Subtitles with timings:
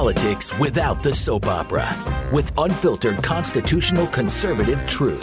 [0.00, 1.86] politics without the soap opera
[2.32, 5.20] with unfiltered constitutional conservative truth.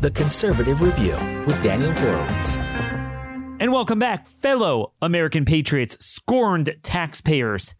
[0.00, 1.14] The Conservative Review
[1.46, 2.56] with Daniel Horowitz.
[3.60, 7.76] And welcome back, fellow American patriots, scorned taxpayers,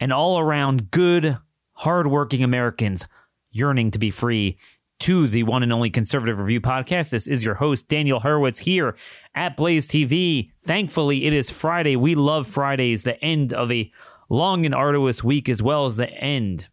[0.00, 1.36] and all around good,
[1.72, 3.06] hardworking Americans
[3.50, 4.56] yearning to be free
[5.00, 7.10] to the one and only Conservative Review podcast.
[7.10, 8.96] This is your host, Daniel Horowitz, here
[9.34, 10.52] at Blaze TV.
[10.62, 11.94] Thankfully, it is Friday.
[11.96, 13.92] We love Fridays, the end of a
[14.30, 16.68] long and arduous week, as well as the end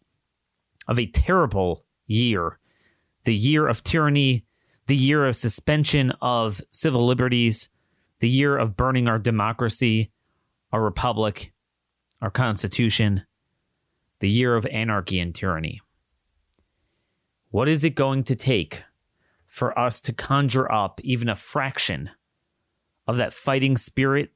[0.88, 2.60] of a terrible year.
[3.26, 4.46] The year of tyranny,
[4.86, 7.70] the year of suspension of civil liberties,
[8.20, 10.12] the year of burning our democracy,
[10.72, 11.52] our republic,
[12.22, 13.24] our constitution,
[14.20, 15.82] the year of anarchy and tyranny.
[17.50, 18.84] What is it going to take
[19.46, 22.12] for us to conjure up even a fraction
[23.08, 24.32] of that fighting spirit,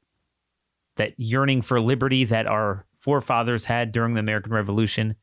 [0.96, 5.16] that yearning for liberty that our forefathers had during the American Revolution,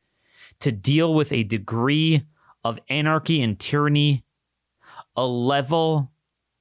[0.59, 2.23] to deal with a degree
[2.63, 4.25] of anarchy and tyranny,
[5.15, 6.11] a level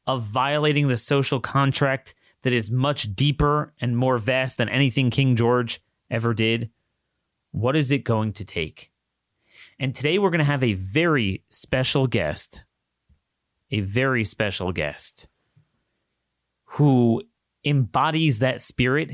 [0.06, 5.34] of violating the social contract that is much deeper and more vast than anything King
[5.34, 6.70] George ever did?
[7.50, 8.92] What is it going to take?
[9.78, 12.62] And today we're going to have a very special guest,
[13.72, 15.28] a very special guest
[16.72, 17.22] who
[17.64, 19.10] embodies that spirit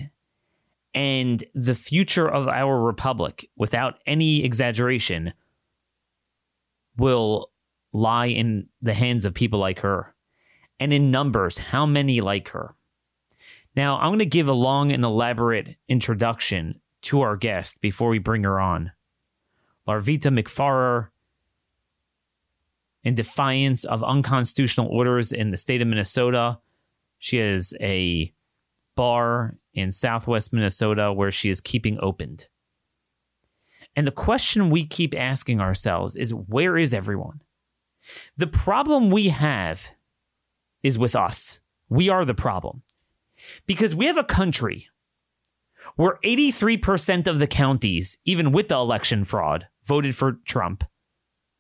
[0.94, 5.32] and the future of our republic without any exaggeration
[6.96, 7.50] will
[7.92, 10.14] lie in the hands of people like her
[10.80, 12.74] and in numbers, how many like her?
[13.76, 18.18] Now, I'm going to give a long and elaborate introduction to our guest before we
[18.18, 18.92] bring her on.
[19.86, 21.08] Larvita McFarrar,
[23.02, 26.58] in defiance of unconstitutional orders in the state of Minnesota,
[27.18, 28.32] she has a
[28.96, 32.48] bar in southwest Minnesota where she is keeping opened.
[33.96, 37.42] And the question we keep asking ourselves is where is everyone?
[38.36, 39.90] The problem we have
[40.82, 41.60] is with us.
[41.88, 42.82] We are the problem.
[43.66, 44.88] Because we have a country
[45.96, 50.84] where 83% of the counties, even with the election fraud, voted for Trump.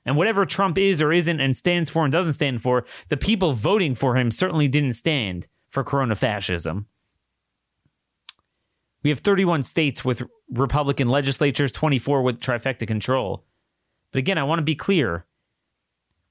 [0.04, 3.52] And whatever Trump is or isn't and stands for and doesn't stand for, the people
[3.52, 6.86] voting for him certainly didn't stand for corona fascism.
[9.04, 13.44] We have 31 states with Republican legislatures, 24 with trifecta control.
[14.10, 15.26] But again, I want to be clear.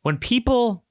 [0.01, 0.83] When people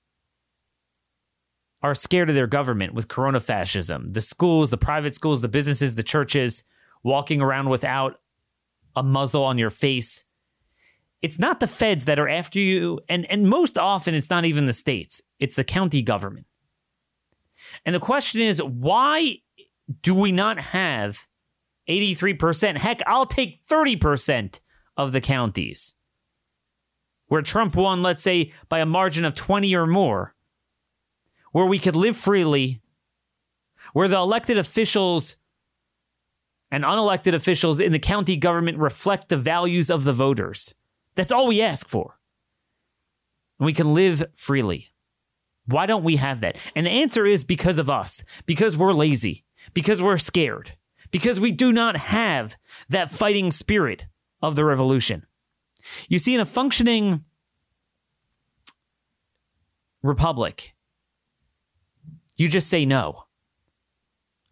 [1.82, 4.12] are scared of their government with corona fascism.
[4.12, 6.62] The schools, the private schools, the businesses, the churches
[7.02, 8.20] walking around without
[8.94, 10.24] a muzzle on your face.
[11.20, 14.66] It's not the feds that are after you, and, and most often it's not even
[14.66, 16.46] the states, it's the county government.
[17.84, 19.38] And the question is, why
[20.02, 21.26] do we not have
[21.88, 22.78] 83%?
[22.78, 24.60] Heck, I'll take 30%
[24.96, 25.94] of the counties
[27.26, 30.34] where Trump won, let's say, by a margin of 20 or more
[31.52, 32.80] where we could live freely,
[33.92, 35.36] where the elected officials
[36.70, 40.74] and unelected officials in the county government reflect the values of the voters.
[41.14, 42.18] That's all we ask for.
[43.58, 44.88] And we can live freely.
[45.66, 46.56] Why don't we have that?
[46.74, 49.44] And the answer is because of us, because we're lazy,
[49.74, 50.72] because we're scared,
[51.12, 52.56] because we do not have
[52.88, 54.06] that fighting spirit
[54.40, 55.24] of the revolution.
[56.08, 57.24] You see, in a functioning
[60.02, 60.74] republic,
[62.36, 63.24] you just say no.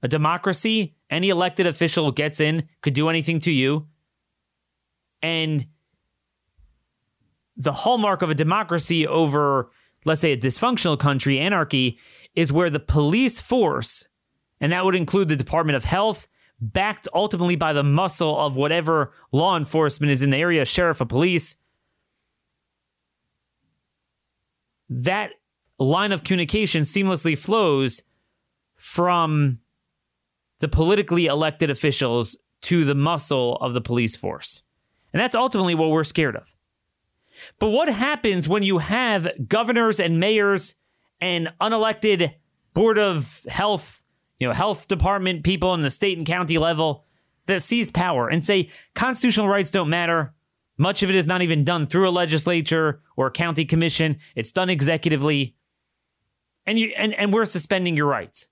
[0.02, 3.88] A democracy, any elected official gets in, could do anything to you.
[5.22, 5.66] And
[7.56, 9.70] the hallmark of a democracy over,
[10.04, 11.98] let's say, a dysfunctional country, anarchy,
[12.34, 14.06] is where the police force,
[14.60, 16.26] and that would include the Department of Health,
[16.60, 21.08] backed ultimately by the muscle of whatever law enforcement is in the area, sheriff of
[21.08, 21.56] police,
[24.88, 25.32] that
[25.78, 28.02] line of communication seamlessly flows
[28.76, 29.60] from
[30.58, 34.62] the politically elected officials to the muscle of the police force.
[35.12, 36.54] And that's ultimately what we're scared of.
[37.58, 40.74] But what happens when you have governors and mayors
[41.20, 42.34] and unelected
[42.74, 44.02] board of health,
[44.40, 47.04] you know, health department people in the state and county level
[47.46, 50.34] that seize power and say constitutional rights don't matter?
[50.76, 54.18] Much of it is not even done through a legislature or a county commission.
[54.34, 55.54] It's done executively
[56.66, 58.48] and you and, and we're suspending your rights.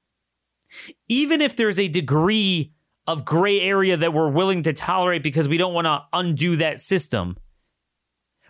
[1.09, 2.73] Even if there's a degree
[3.07, 6.79] of gray area that we're willing to tolerate because we don't want to undo that
[6.79, 7.37] system.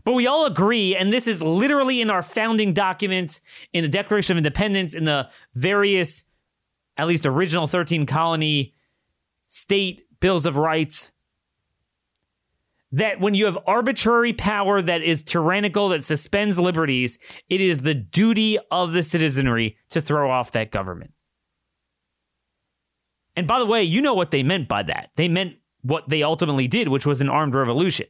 [0.05, 3.41] But we all agree, and this is literally in our founding documents,
[3.73, 6.25] in the Declaration of Independence, in the various,
[6.99, 8.75] at least original 13 colony
[9.47, 11.13] state bills of rights,
[12.91, 17.19] that when you have arbitrary power that is tyrannical, that suspends liberties,
[17.49, 21.13] it is the duty of the citizenry to throw off that government.
[23.37, 25.11] And by the way, you know what they meant by that.
[25.17, 28.07] They meant what they ultimately did, which was an armed revolution.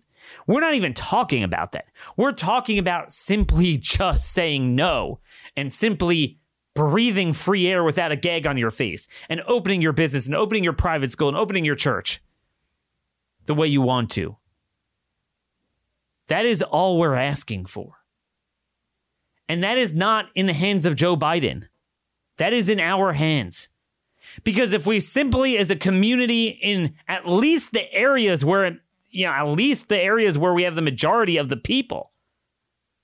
[0.47, 1.87] We're not even talking about that.
[2.17, 5.21] We're talking about simply just saying no
[5.57, 6.38] and simply
[6.79, 10.63] breathing free air without a gag on your face and opening your business and opening
[10.63, 12.23] your private school and opening your church
[13.47, 14.37] the way you want to.
[16.29, 17.95] That is all we're asking for.
[19.49, 21.67] And that is not in the hands of Joe Biden.
[22.37, 23.69] That is in our hands.
[24.45, 28.79] Because if we simply, as a community, in at least the areas where,
[29.11, 32.13] you know, at least the areas where we have the majority of the people,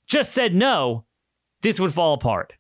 [0.07, 1.07] just said no,
[1.63, 2.53] this would fall apart.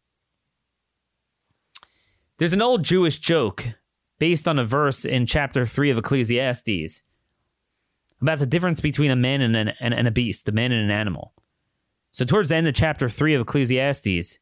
[2.44, 3.68] There's an old Jewish joke
[4.18, 7.02] based on a verse in chapter 3 of Ecclesiastes
[8.20, 10.84] about the difference between a man and, an, and, and a beast, a man and
[10.84, 11.32] an animal.
[12.10, 14.40] So, towards the end of chapter 3 of Ecclesiastes,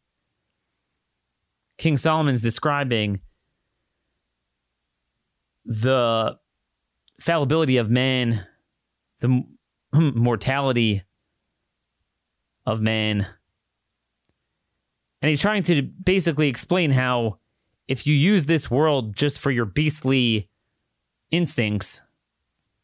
[1.78, 3.20] King Solomon's describing
[5.64, 6.36] the
[7.20, 8.44] fallibility of man,
[9.20, 9.44] the
[9.92, 11.04] mortality
[12.66, 13.28] of man.
[15.20, 17.38] And he's trying to basically explain how
[17.88, 20.48] if you use this world just for your beastly
[21.30, 22.00] instincts,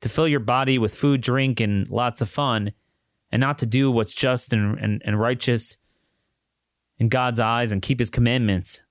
[0.01, 2.73] to fill your body with food, drink, and lots of fun,
[3.31, 5.77] and not to do what's just and, and, and righteous
[6.99, 8.83] in God's eyes and keep his commandments,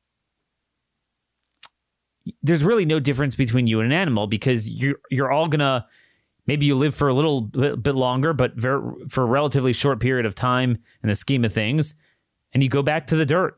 [2.43, 5.87] there's really no difference between you and an animal because you're you're all gonna
[6.45, 10.25] maybe you live for a little bit longer, but very, for a relatively short period
[10.25, 11.95] of time in the scheme of things,
[12.53, 13.57] and you go back to the dirt.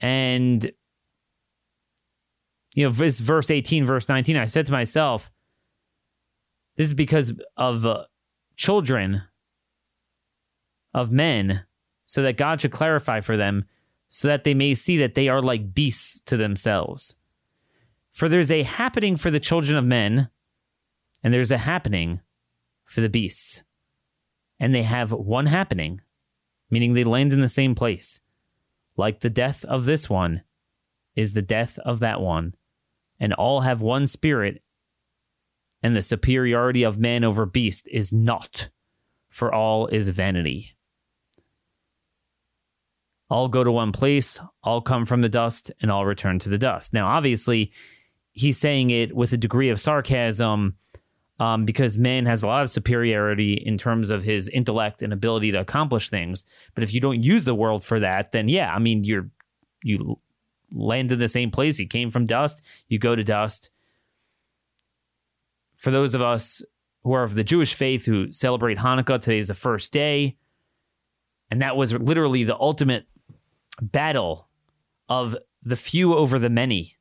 [0.00, 0.72] And
[2.74, 5.30] you know, this verse 18, verse 19, I said to myself,
[6.76, 8.04] this is because of uh,
[8.56, 9.22] children
[10.94, 11.64] of men,
[12.04, 13.64] so that God should clarify for them,
[14.08, 17.16] so that they may see that they are like beasts to themselves.
[18.12, 20.30] For there's a happening for the children of men,
[21.22, 22.20] and there's a happening
[22.84, 23.62] for the beasts.
[24.58, 26.00] And they have one happening,
[26.70, 28.20] meaning they land in the same place.
[29.00, 30.42] Like the death of this one
[31.16, 32.54] is the death of that one
[33.18, 34.62] and all have one spirit,
[35.82, 38.68] and the superiority of man over beast is naught,
[39.30, 40.76] for all is vanity.
[43.30, 46.58] All go to one place, all come from the dust, and all return to the
[46.58, 46.92] dust.
[46.92, 47.72] Now, obviously,
[48.32, 50.76] he's saying it with a degree of sarcasm
[51.40, 55.50] um, because man has a lot of superiority in terms of his intellect and ability
[55.50, 56.44] to accomplish things.
[56.74, 59.30] But if you don't use the world for that, then yeah, I mean, you're
[59.82, 60.20] you
[60.70, 61.80] land in the same place.
[61.80, 63.70] You came from dust, you go to dust.
[65.78, 66.62] For those of us
[67.02, 70.36] who are of the Jewish faith who celebrate Hanukkah, today is the first day.
[71.50, 73.06] And that was literally the ultimate
[73.80, 74.46] battle
[75.08, 76.98] of the few over the many.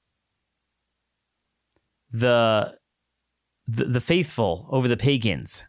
[2.11, 2.78] The
[3.69, 5.63] the, the faithful over the pagans.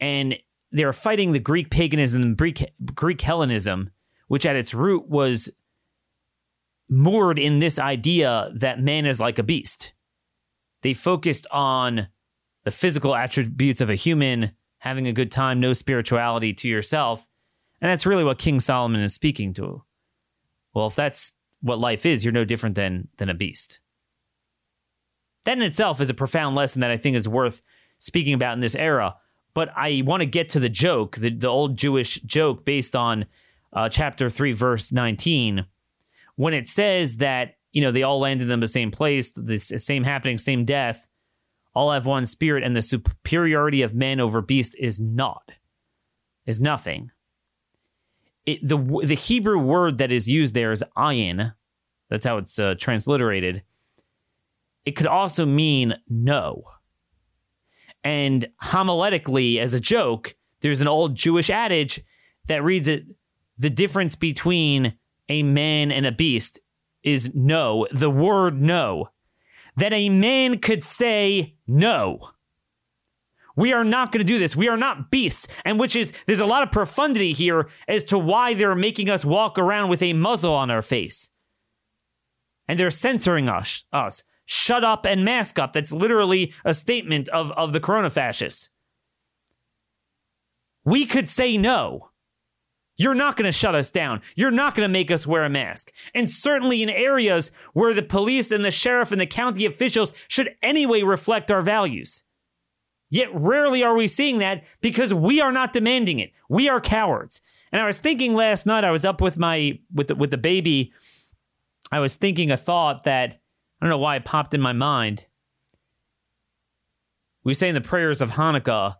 [0.00, 0.38] And
[0.70, 2.64] they're fighting the Greek paganism, Greek,
[2.94, 3.90] Greek Hellenism,
[4.28, 5.50] which at its root was
[6.88, 9.92] moored in this idea that man is like a beast.
[10.82, 12.08] They focused on
[12.64, 17.26] the physical attributes of a human, having a good time, no spirituality to yourself.
[17.80, 19.82] And that's really what King Solomon is speaking to.
[20.74, 23.80] Well, if that's what life is, you're no different than, than a beast.
[25.48, 27.62] That in itself is a profound lesson that I think is worth
[27.96, 29.16] speaking about in this era.
[29.54, 33.24] But I want to get to the joke, the, the old Jewish joke based on
[33.72, 35.64] uh, chapter 3, verse 19,
[36.36, 40.04] when it says that you know they all landed in the same place, the same
[40.04, 41.08] happening, same death,
[41.74, 45.52] all have one spirit, and the superiority of man over beast is not,
[46.44, 47.10] is nothing.
[48.44, 51.54] It, the the Hebrew word that is used there is ayin.
[52.10, 53.62] That's how it's uh, transliterated.
[54.88, 56.62] It could also mean no.
[58.02, 62.02] And homiletically, as a joke, there's an old Jewish adage
[62.46, 63.04] that reads it:
[63.58, 64.94] the difference between
[65.28, 66.58] a man and a beast
[67.02, 69.10] is no, the word no.
[69.76, 72.30] That a man could say no.
[73.54, 74.56] We are not going to do this.
[74.56, 75.46] We are not beasts.
[75.66, 79.22] And which is, there's a lot of profundity here as to why they're making us
[79.22, 81.30] walk around with a muzzle on our face.
[82.66, 83.84] And they're censoring us.
[83.92, 84.22] us.
[84.50, 85.74] Shut up and mask up.
[85.74, 88.70] That's literally a statement of, of the corona fascists.
[90.86, 92.08] We could say no.
[92.96, 94.22] You're not going to shut us down.
[94.36, 95.92] You're not going to make us wear a mask.
[96.14, 100.54] And certainly in areas where the police and the sheriff and the county officials should
[100.62, 102.24] anyway reflect our values.
[103.10, 106.32] Yet rarely are we seeing that because we are not demanding it.
[106.48, 107.42] We are cowards.
[107.70, 110.38] And I was thinking last night, I was up with my with the, with the
[110.38, 110.94] baby.
[111.92, 113.42] I was thinking a thought that
[113.80, 115.26] I don't know why it popped in my mind.
[117.44, 118.96] We say in the prayers of Hanukkah,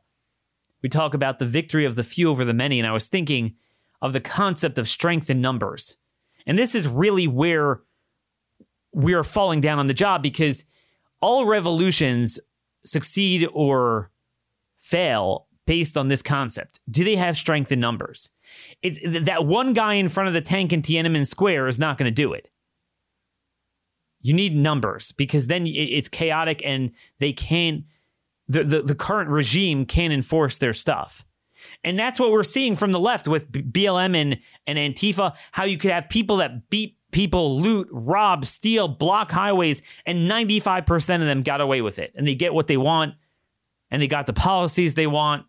[0.83, 3.55] we talk about the victory of the few over the many, and I was thinking
[4.01, 5.97] of the concept of strength in numbers.
[6.47, 7.83] And this is really where
[8.93, 10.65] we are falling down on the job because
[11.21, 12.39] all revolutions
[12.85, 14.11] succeed or
[14.79, 16.81] fail based on this concept.
[16.91, 18.31] Do they have strength in numbers?
[18.83, 22.07] It's that one guy in front of the tank in Tiananmen Square is not going
[22.07, 22.49] to do it.
[24.29, 27.85] You need numbers because then it's chaotic and they can't
[28.49, 31.25] the, the, the current regime can't enforce their stuff.
[31.83, 35.77] And that's what we're seeing from the left with BLM and, and Antifa, how you
[35.77, 41.43] could have people that beat people, loot, rob, steal, block highways, and 95% of them
[41.43, 42.13] got away with it.
[42.15, 43.15] And they get what they want,
[43.91, 45.47] and they got the policies they want.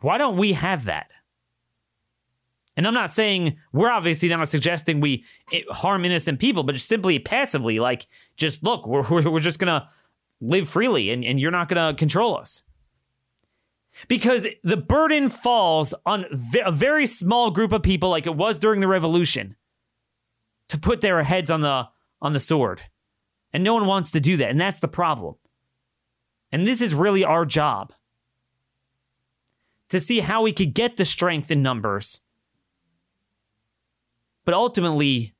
[0.00, 1.10] Why don't we have that?
[2.76, 6.88] And I'm not saying we're obviously not suggesting we eh, harm innocent people, but just
[6.88, 9.88] simply passively, like, just look, we're, we're, just going to
[10.40, 12.62] live freely and, and you're not going to control us.
[14.08, 16.26] Because the burden falls on
[16.64, 19.54] a very small group of people like it was during the revolution
[20.68, 21.88] to put their heads on the
[22.20, 22.82] on the sword.
[23.52, 25.36] And no one wants to do that and that's the problem.
[26.50, 27.92] And this is really our job
[29.90, 32.20] to see how we could get the strength in numbers
[34.44, 35.34] but ultimately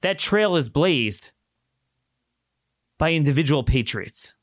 [0.00, 1.30] that trail is blazed
[2.98, 4.34] by individual patriots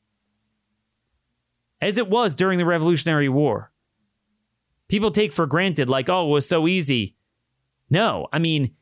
[1.80, 3.72] as it was during the Revolutionary War.
[4.88, 7.16] People take for granted, like, oh, it was so easy.
[7.90, 8.76] No, I mean,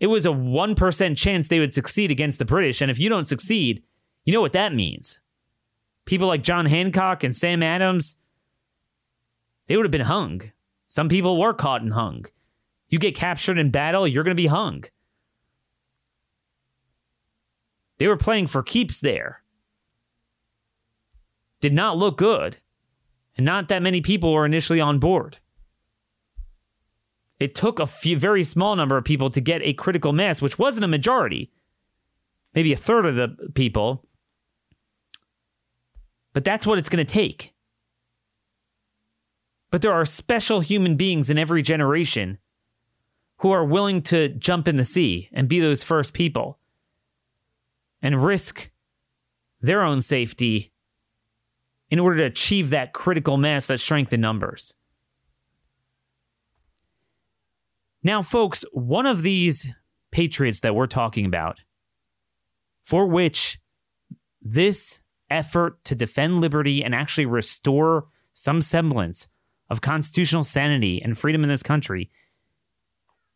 [0.00, 2.80] it was a 1% chance they would succeed against the British.
[2.80, 3.82] And if you don't succeed,
[4.24, 5.20] you know what that means.
[6.04, 8.16] People like John Hancock and Sam Adams,
[9.68, 10.50] they would have been hung.
[10.88, 12.26] Some people were caught and hung.
[12.90, 14.84] You get captured in battle, you're going to be hung.
[17.98, 19.42] They were playing for keeps there
[21.60, 22.56] did not look good,
[23.36, 25.38] and not that many people were initially on board.
[27.38, 30.58] It took a few, very small number of people to get a critical mass, which
[30.58, 31.50] wasn't a majority,
[32.54, 34.06] maybe a third of the people.
[36.32, 37.54] But that's what it's going to take.
[39.70, 42.38] But there are special human beings in every generation
[43.40, 46.58] who are willing to jump in the sea and be those first people
[48.02, 48.70] and risk
[49.60, 50.72] their own safety
[51.90, 54.74] in order to achieve that critical mass, that strength in numbers.
[58.02, 59.68] Now, folks, one of these
[60.10, 61.60] patriots that we're talking about,
[62.82, 63.58] for which
[64.42, 69.28] this effort to defend liberty and actually restore some semblance
[69.70, 72.10] of constitutional sanity and freedom in this country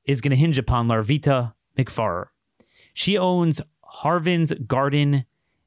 [0.06, 2.26] is going to hinge upon Larvita McFarrer.
[2.92, 3.61] She owns
[4.02, 5.25] Haven's Garden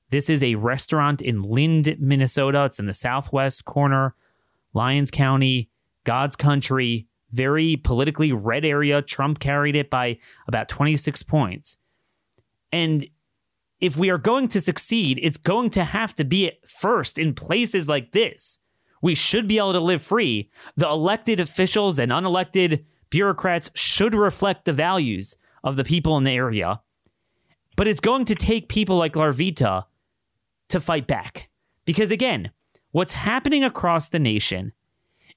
[0.09, 2.65] this is a restaurant in Lynd, Minnesota.
[2.65, 4.15] It's in the southwest corner,
[4.73, 5.69] Lyons County,
[6.05, 9.01] God's country, very politically red area.
[9.01, 10.17] Trump carried it by
[10.47, 11.77] about 26 points.
[12.71, 13.07] And
[13.81, 17.89] if we are going to succeed, it's going to have to be first in places
[17.89, 18.59] like this.
[19.01, 20.49] We should be able to live free.
[20.77, 26.31] The elected officials and unelected bureaucrats should reflect the values of the people in the
[26.31, 26.81] area.
[27.75, 29.85] But it's going to take people like Larvita
[30.69, 31.49] to fight back.
[31.85, 32.51] Because again,
[32.91, 34.73] what's happening across the nation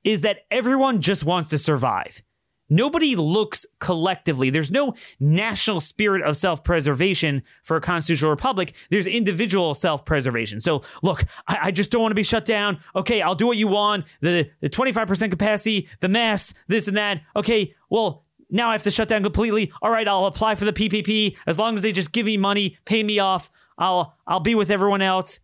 [0.05, 2.23] is that everyone just wants to survive.
[2.71, 4.49] Nobody looks collectively.
[4.49, 8.75] There's no national spirit of self preservation for a constitutional republic.
[8.91, 10.61] There's individual self preservation.
[10.61, 12.79] So, look, I, I, just don't want to be shut down.
[12.95, 14.05] Okay, I'll do what you want.
[14.21, 17.23] The, the 25% capacity, the mass, this and that.
[17.35, 19.73] Okay, well, now I have to shut down completely.
[19.83, 22.79] All right, I'll apply for the PPP as long as they just give me money,
[22.85, 23.51] pay me off.
[23.79, 25.41] I'll I'll be with everyone else.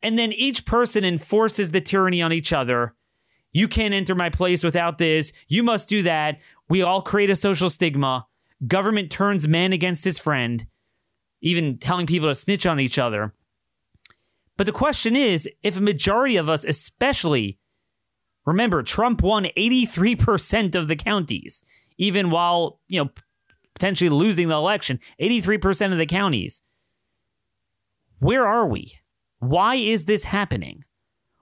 [0.00, 2.94] And then each person enforces the tyranny on each other.
[3.52, 5.32] You can't enter my place without this.
[5.48, 6.38] You must do that.
[6.68, 8.26] We all create a social stigma.
[8.66, 10.66] Government turns man against his friend,
[11.40, 13.34] even telling people to snitch on each other.
[14.56, 17.58] But the question is if a majority of us, especially,
[18.44, 21.62] remember, Trump won 83% of the counties,
[21.96, 23.10] even while, you know,
[23.74, 26.62] potentially losing the election, 83% of the counties.
[28.18, 28.98] Where are we?
[29.38, 30.84] Why is this happening?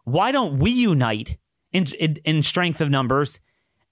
[0.04, 1.38] Why don't we unite
[1.73, 3.40] in, in, in strength of numbers,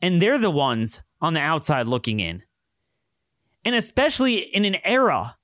[0.03, 2.43] and they're the ones on the outside looking in.
[3.64, 5.37] And especially in an era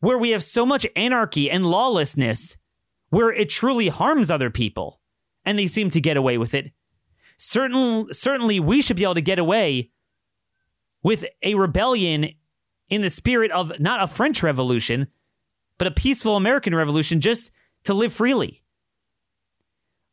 [0.00, 2.56] where we have so much anarchy and lawlessness,
[3.10, 5.00] where it truly harms other people,
[5.44, 6.72] and they seem to get away with it.
[7.36, 9.90] Certain, certainly, we should be able to get away
[11.04, 12.30] with a rebellion
[12.88, 15.06] in the spirit of not a French Revolution,
[15.78, 17.52] but a peaceful American Revolution just
[17.84, 18.64] to live freely.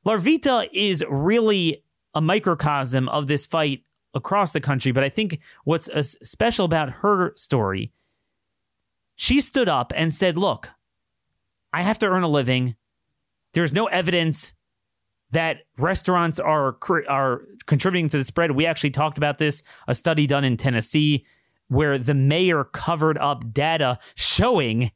[0.05, 3.84] Larvita is really a microcosm of this fight
[4.15, 7.91] across the country, but I think what's uh, special about her story,
[9.15, 10.69] she stood up and said, Look,
[11.71, 12.75] I have to earn a living.
[13.53, 14.53] There's no evidence
[15.31, 16.77] that restaurants are
[17.09, 18.51] are contributing to the spread.
[18.51, 21.25] We actually talked about this, a study done in Tennessee
[21.67, 24.91] where the mayor covered up data showing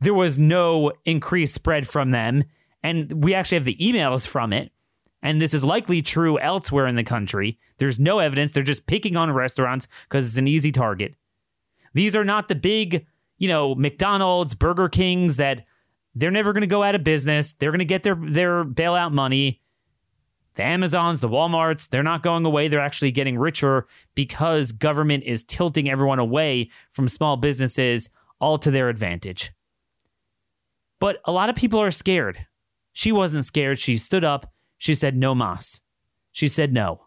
[0.00, 2.44] there was no increased spread from them.
[2.82, 4.72] And we actually have the emails from it.
[5.24, 7.58] And this is likely true elsewhere in the country.
[7.78, 8.52] There's no evidence.
[8.52, 11.14] They're just picking on restaurants because it's an easy target.
[11.94, 13.06] These are not the big,
[13.38, 15.64] you know, McDonald's, Burger Kings that
[16.14, 17.52] they're never going to go out of business.
[17.52, 19.62] They're going to get their, their bailout money.
[20.56, 22.68] The Amazons, the Walmarts, they're not going away.
[22.68, 28.70] They're actually getting richer because government is tilting everyone away from small businesses all to
[28.70, 29.52] their advantage.
[31.00, 32.46] But a lot of people are scared.
[32.92, 33.78] She wasn't scared.
[33.78, 34.53] She stood up.
[34.84, 35.80] She said, No mas.
[36.30, 37.06] She said no.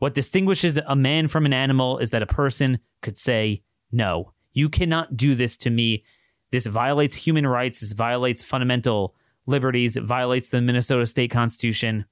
[0.00, 3.62] What distinguishes a man from an animal is that a person could say,
[3.92, 6.02] No, you cannot do this to me.
[6.50, 7.78] This violates human rights.
[7.78, 9.14] This violates fundamental
[9.46, 9.96] liberties.
[9.96, 12.04] It violates the Minnesota State Constitution.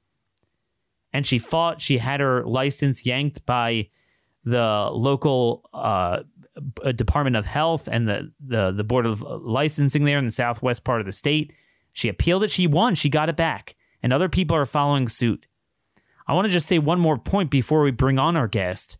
[1.13, 1.83] And she fought.
[1.83, 3.89] She had her license yanked by
[4.45, 6.21] the local uh,
[6.95, 11.01] Department of Health and the, the the Board of Licensing there in the southwest part
[11.01, 11.53] of the state.
[11.93, 12.53] She appealed it.
[12.53, 12.95] She won.
[12.95, 13.75] She got it back.
[14.03, 15.47] And other people are following suit.
[16.27, 18.97] I want to just say one more point before we bring on our guest.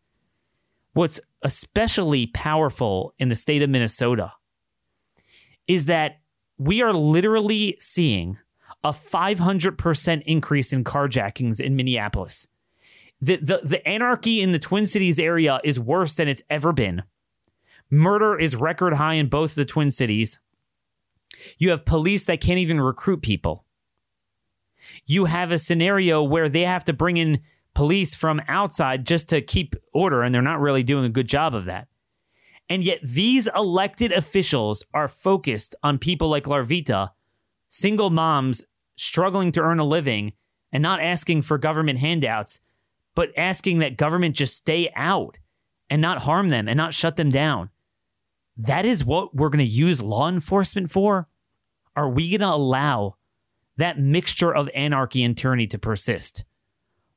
[0.93, 4.33] What's especially powerful in the state of Minnesota
[5.67, 6.21] is that
[6.59, 8.39] we are literally seeing
[8.85, 12.47] a 500% increase in carjackings in Minneapolis.
[13.21, 17.05] The, the, the anarchy in the Twin Cities area is worse than it's ever been.
[17.91, 20.41] Murder is record high in both the Twin Cities.
[21.59, 23.65] You have police that can't even recruit people.
[25.07, 27.41] You have a scenario where they have to bring in
[27.75, 31.55] police from outside just to keep order, and they're not really doing a good job
[31.55, 31.89] of that.
[32.69, 37.11] And yet, these elected officials are focused on people like Larvita,
[37.69, 38.63] single moms
[38.97, 40.33] struggling to earn a living
[40.73, 42.61] and not asking for government handouts,
[43.15, 45.37] but asking that government just stay out
[45.91, 47.69] and not harm them and not shut them down.
[48.57, 51.29] That is what we're going to use law enforcement for?
[51.95, 53.17] Are we going to allow
[53.77, 56.45] that mixture of anarchy and tyranny to persist?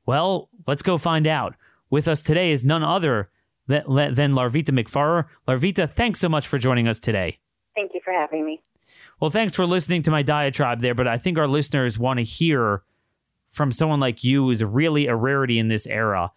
[0.04, 1.54] Well, let's go find out.
[1.90, 3.30] With us today is none other
[3.66, 5.26] than, Larvita McFarrer.
[5.46, 7.38] Larvita, thanks so much for joining us today.
[7.74, 8.60] Thank you for having me.
[9.20, 12.24] Well, thanks for listening to my diatribe there, but I think our listeners want to
[12.24, 12.82] hear
[13.50, 16.32] from someone like you who's really a rarity in this era.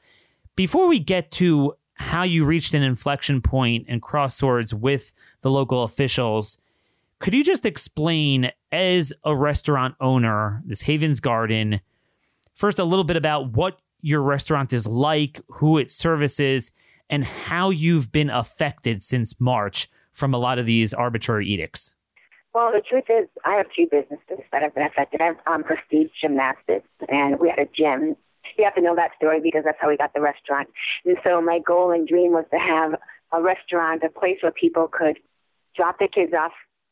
[0.55, 5.51] Before we get to how you reached an inflection point and cross swords with the
[5.51, 6.58] local officials,
[7.19, 11.82] could you just explain, as a restaurant owner, this Havens Garden,
[12.55, 16.71] first a little bit about what your restaurant is like, who it services,
[17.10, 21.93] and how you've been affected since March from a lot of these arbitrary edicts?
[22.53, 25.21] Well, the truth is, I have two businesses that have been affected.
[25.21, 28.15] I have um, Prestige Gymnastics, and we had a gym.
[28.58, 30.69] You have to know that story because that's how we got the restaurant.
[31.05, 32.95] And so my goal and dream was to have
[33.32, 35.17] a restaurant, a place where people could
[35.75, 36.51] drop their kids off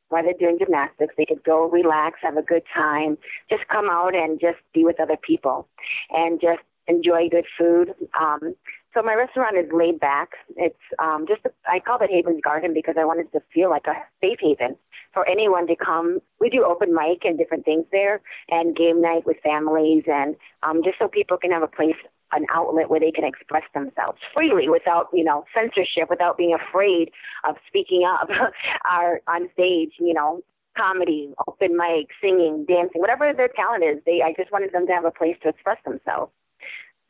[0.10, 1.14] while they're doing gymnastics.
[1.18, 3.18] They could go relax, have a good time,
[3.50, 5.68] just come out and just be with other people
[6.12, 7.94] and just enjoy good food.
[8.20, 8.56] Um,
[8.94, 10.30] so my restaurant is laid back.
[10.56, 13.86] It's um, just a, I call it Haven's Garden because I wanted to feel like
[13.88, 14.76] a safe haven
[15.14, 16.20] for anyone to come.
[16.40, 20.82] We do open mic and different things there, and game night with families, and um,
[20.84, 21.96] just so people can have a place,
[22.32, 27.12] an outlet where they can express themselves freely without you know censorship, without being afraid
[27.48, 28.30] of speaking up,
[28.92, 30.42] are on stage, you know,
[30.78, 34.02] comedy, open mic, singing, dancing, whatever their talent is.
[34.06, 36.32] They I just wanted them to have a place to express themselves.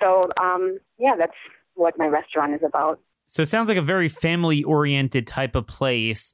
[0.01, 1.37] So um, yeah, that's
[1.77, 2.99] what my restaurant is about.
[3.27, 6.33] So it sounds like a very family oriented type of place.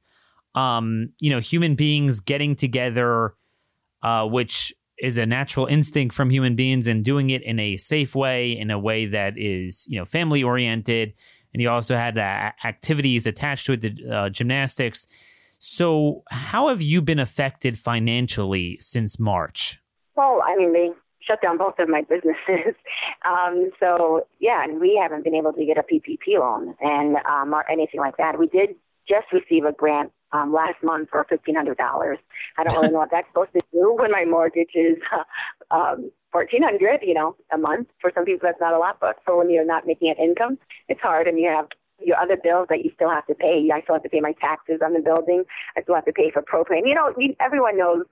[0.54, 3.34] Um, you know, human beings getting together,
[4.02, 8.14] uh, which is a natural instinct from human beings, and doing it in a safe
[8.14, 11.14] way, in a way that is you know family oriented.
[11.52, 15.06] And you also had uh, activities attached to it, the uh, gymnastics.
[15.58, 19.80] So, how have you been affected financially since March?
[20.16, 20.90] Well, I mean, they
[21.26, 22.74] shut down both of my businesses.
[23.24, 27.54] Um, so yeah, and we haven't been able to get a PPP loan and um,
[27.54, 28.38] or anything like that.
[28.38, 28.76] We did
[29.08, 32.18] just receive a grant um, last month for fifteen hundred dollars.
[32.58, 35.24] I don't really know what that's supposed to do when my mortgage is uh,
[35.74, 37.00] um, fourteen hundred.
[37.02, 37.88] You know, a month.
[37.98, 40.58] For some people, that's not a lot, but for when you're not making an income,
[40.88, 43.70] it's hard, and you have your other bills that you still have to pay.
[43.72, 45.44] I still have to pay my taxes on the building.
[45.78, 46.86] I still have to pay for propane.
[46.86, 48.04] You know, everyone knows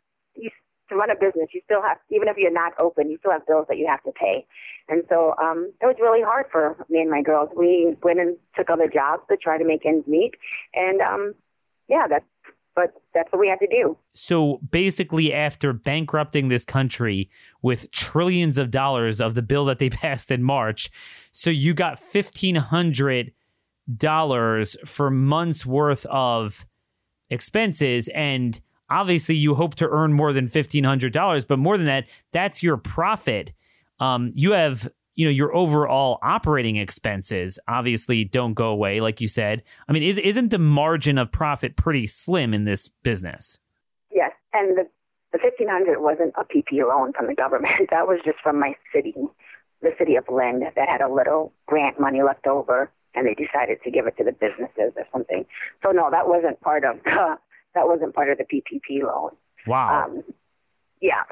[0.93, 3.47] to run a business, you still have, even if you're not open, you still have
[3.47, 4.47] bills that you have to pay.
[4.89, 7.51] And so um, it was really hard for me and my girls.
[7.57, 10.33] We went and took other jobs to try to make ends meet.
[10.75, 11.35] And um,
[11.89, 12.25] yeah, that's
[12.75, 13.99] but that's what we had to do.
[14.15, 17.29] So basically, after bankrupting this country
[17.61, 20.91] with trillions of dollars of the bill that they passed in March,
[21.33, 23.33] so you got fifteen hundred
[23.95, 26.65] dollars for months worth of
[27.29, 28.61] expenses and
[28.93, 33.53] obviously you hope to earn more than $1500 but more than that that's your profit.
[33.99, 39.29] Um, you have you know your overall operating expenses obviously don't go away like you
[39.29, 39.63] said.
[39.89, 43.59] I mean is, isn't the margin of profit pretty slim in this business?
[44.11, 44.87] Yes and the,
[45.33, 47.75] the 1500 wasn't a pp loan from the government.
[47.91, 49.15] That was just from my city
[49.81, 53.83] the city of Lynd that had a little grant money left over and they decided
[53.83, 55.45] to give it to the businesses or something.
[55.83, 57.39] So no that wasn't part of the
[57.75, 59.31] that wasn't part of the PPP loan.
[59.67, 60.05] Wow.
[60.05, 60.23] Um,
[61.01, 61.23] yeah.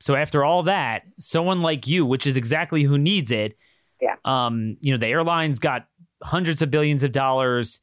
[0.00, 3.56] So after all that, someone like you, which is exactly who needs it,
[4.00, 4.14] yeah.
[4.24, 5.86] Um, you know, the airlines got
[6.22, 7.80] hundreds of billions of dollars,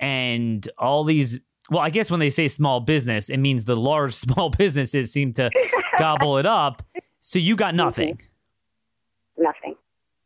[0.00, 1.40] and all these.
[1.70, 5.32] Well, I guess when they say small business, it means the large small businesses seem
[5.34, 5.50] to
[5.98, 6.82] gobble it up.
[7.20, 8.16] So you got nothing.
[8.16, 9.42] Mm-hmm.
[9.42, 9.74] Nothing.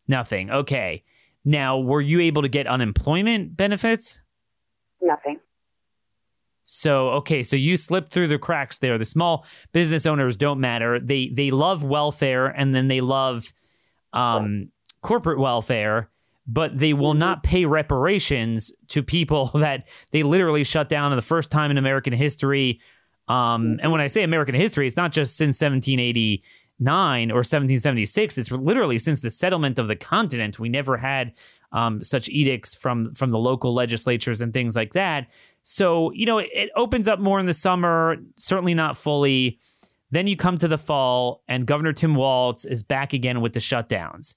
[0.06, 0.50] Nothing.
[0.50, 1.04] Okay.
[1.44, 4.20] Now, were you able to get unemployment benefits?
[5.00, 5.38] Nothing.
[6.70, 8.98] So okay, so you slipped through the cracks there.
[8.98, 11.00] The small business owners don't matter.
[11.00, 13.54] They they love welfare and then they love
[14.12, 14.68] um,
[15.00, 16.10] corporate welfare,
[16.46, 21.22] but they will not pay reparations to people that they literally shut down in the
[21.22, 22.80] first time in American history.
[23.28, 28.36] Um, and when I say American history, it's not just since 1789 or 1776.
[28.36, 30.58] It's literally since the settlement of the continent.
[30.58, 31.32] We never had
[31.72, 35.28] um, such edicts from from the local legislatures and things like that.
[35.70, 39.58] So, you know, it, it opens up more in the summer, certainly not fully.
[40.10, 43.60] Then you come to the fall, and Governor Tim Walz is back again with the
[43.60, 44.34] shutdowns.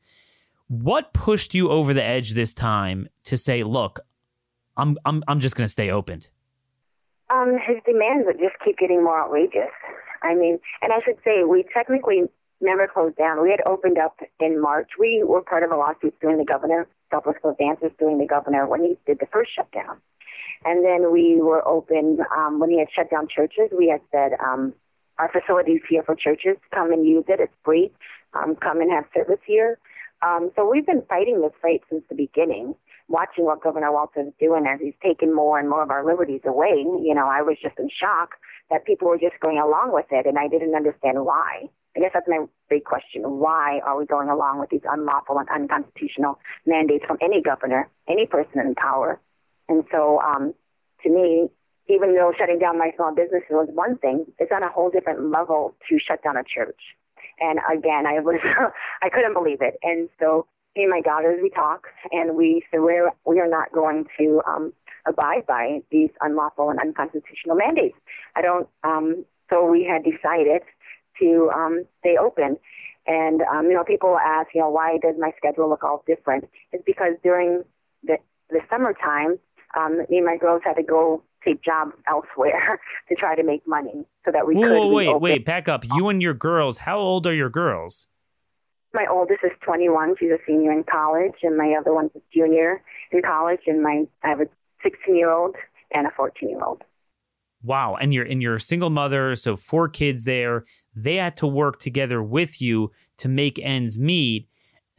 [0.67, 4.01] What pushed you over the edge this time to say, look,
[4.75, 6.27] I'm I'm I'm just going to stay opened?
[7.29, 9.71] Um, his demands would just keep getting more outrageous.
[10.23, 12.23] I mean, and I should say, we technically
[12.59, 13.41] never closed down.
[13.41, 14.89] We had opened up in March.
[14.99, 18.67] We were part of a lawsuit suing the governor, Southwest Coast Dancers suing the governor
[18.67, 20.01] when he did the first shutdown.
[20.63, 23.69] And then we were open um, when he had shut down churches.
[23.75, 24.73] We had said um,
[25.17, 26.57] our facilities here for churches.
[26.73, 27.39] Come and use it.
[27.39, 27.91] It's free.
[28.33, 29.77] Um, come and have service here.
[30.21, 32.75] Um, so we've been fighting this fight since the beginning,
[33.07, 36.41] watching what Governor Walz is doing as he's taking more and more of our liberties
[36.45, 36.75] away.
[36.77, 38.35] You know, I was just in shock
[38.69, 41.69] that people were just going along with it, and I didn't understand why.
[41.95, 43.23] I guess that's my big question.
[43.23, 48.27] Why are we going along with these unlawful and unconstitutional mandates from any governor, any
[48.27, 49.19] person in power?
[49.71, 50.53] And so, um,
[51.01, 51.47] to me,
[51.87, 55.31] even though shutting down my small business was one thing, it's on a whole different
[55.31, 56.79] level to shut down a church.
[57.39, 58.39] And again, I was,
[59.01, 59.79] I couldn't believe it.
[59.81, 63.71] And so, me and my daughters, we talk, and we said we're we are not
[63.71, 64.73] going to um,
[65.05, 67.97] abide by these unlawful and unconstitutional mandates.
[68.35, 68.67] I don't.
[68.83, 70.63] Um, so we had decided
[71.21, 72.57] to um, stay open.
[73.07, 76.49] And um, you know, people ask, you know, why does my schedule look all different?
[76.73, 77.63] It's because during
[78.03, 78.17] the
[78.49, 79.39] the summertime,
[79.77, 82.79] um, me and my girls had to go take jobs elsewhere
[83.09, 84.71] to try to make money so that we whoa, could.
[84.71, 85.83] Whoa, wait, wait, back up.
[85.95, 86.79] You and your girls.
[86.79, 88.07] How old are your girls?
[88.93, 90.15] My oldest is 21.
[90.19, 93.61] She's a senior in college, and my other one's a junior in college.
[93.67, 94.47] And my I have a
[94.83, 95.55] 16 year old
[95.93, 96.83] and a 14 year old.
[97.63, 100.65] Wow, and you're and you're a single mother, so four kids there.
[100.95, 104.47] They had to work together with you to make ends meet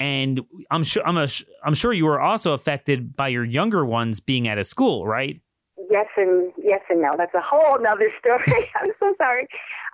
[0.03, 1.29] and I'm sure I'm a,
[1.65, 5.41] I'm sure you were also affected by your younger ones being at a school, right?
[5.88, 7.15] Yes and yes and no.
[7.17, 8.69] That's a whole other story.
[8.75, 9.47] I'm so sorry.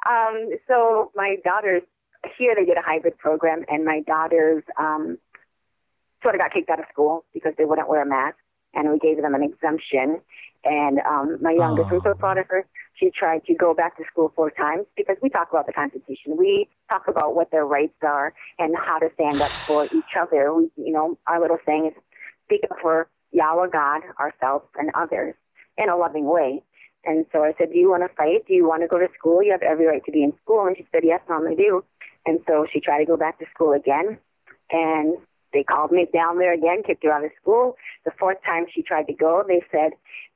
[0.08, 1.82] Um, so my daughters
[2.38, 5.18] here they did a hybrid program, and my daughters um,
[6.22, 8.38] sort of got kicked out of school because they wouldn't wear a mask,
[8.72, 10.22] and we gave them an exemption.
[10.64, 11.96] And um, my youngest, oh.
[11.96, 12.66] I'm so proud of her.
[12.98, 16.36] She tried to go back to school four times because we talk about the Constitution.
[16.36, 20.52] We talk about what their rights are and how to stand up for each other.
[20.52, 22.02] We, you know, our little saying is
[22.44, 25.34] speak up for Yahweh God, ourselves, and others
[25.76, 26.62] in a loving way.
[27.04, 28.46] And so I said, Do you want to fight?
[28.46, 29.42] Do you want to go to school?
[29.42, 30.66] You have every right to be in school.
[30.66, 31.84] And she said, Yes, Mom, I do.
[32.26, 34.18] And so she tried to go back to school again.
[34.70, 35.16] And
[35.52, 37.76] they called me down there again, kicked her out of school.
[38.04, 39.92] The fourth time she tried to go, they said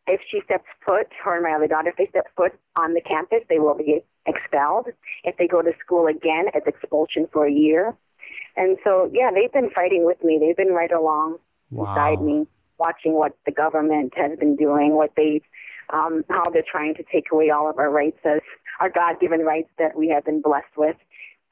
[0.06, 3.00] if she steps foot, her and my other daughter, if they step foot on the
[3.00, 4.88] campus, they will be expelled.
[5.24, 7.94] If they go to school again, it's expulsion for a year.
[8.56, 10.38] And so, yeah, they've been fighting with me.
[10.40, 11.38] They've been right along
[11.70, 11.86] wow.
[11.86, 12.46] beside me,
[12.78, 15.40] watching what the government has been doing, what they,
[15.90, 18.40] um, how they're trying to take away all of our rights as
[18.80, 20.96] our God-given rights that we have been blessed with.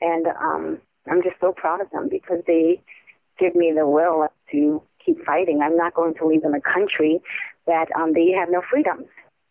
[0.01, 2.83] And um, I'm just so proud of them because they
[3.39, 5.61] give me the will to keep fighting.
[5.63, 7.21] I'm not going to leave them a country
[7.71, 9.07] that um, they have no freedoms.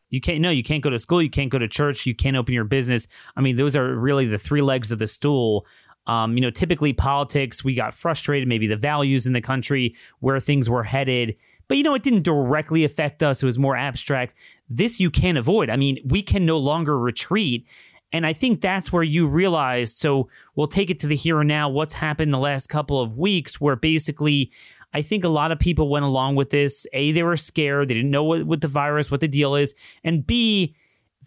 [0.10, 2.36] You can't no, you can't go to school, you can't go to church, you can't
[2.36, 3.08] open your business.
[3.36, 5.66] I mean, those are really the three legs of the stool.
[6.08, 10.40] Um, you know, typically politics, we got frustrated, maybe the values in the country, where
[10.40, 11.36] things were headed.
[11.68, 13.44] But you know, it didn't directly affect us.
[13.44, 14.34] It was more abstract.
[14.68, 15.70] This you can't avoid.
[15.70, 17.68] I mean, we can no longer retreat.
[18.12, 19.98] And I think that's where you realized.
[19.98, 21.70] So we'll take it to the here and now.
[21.70, 24.52] What's happened the last couple of weeks, where basically,
[24.94, 26.88] I think a lot of people went along with this.
[26.94, 27.88] A, they were scared.
[27.88, 29.76] They didn't know what, what the virus, what the deal is.
[30.04, 30.76] And B,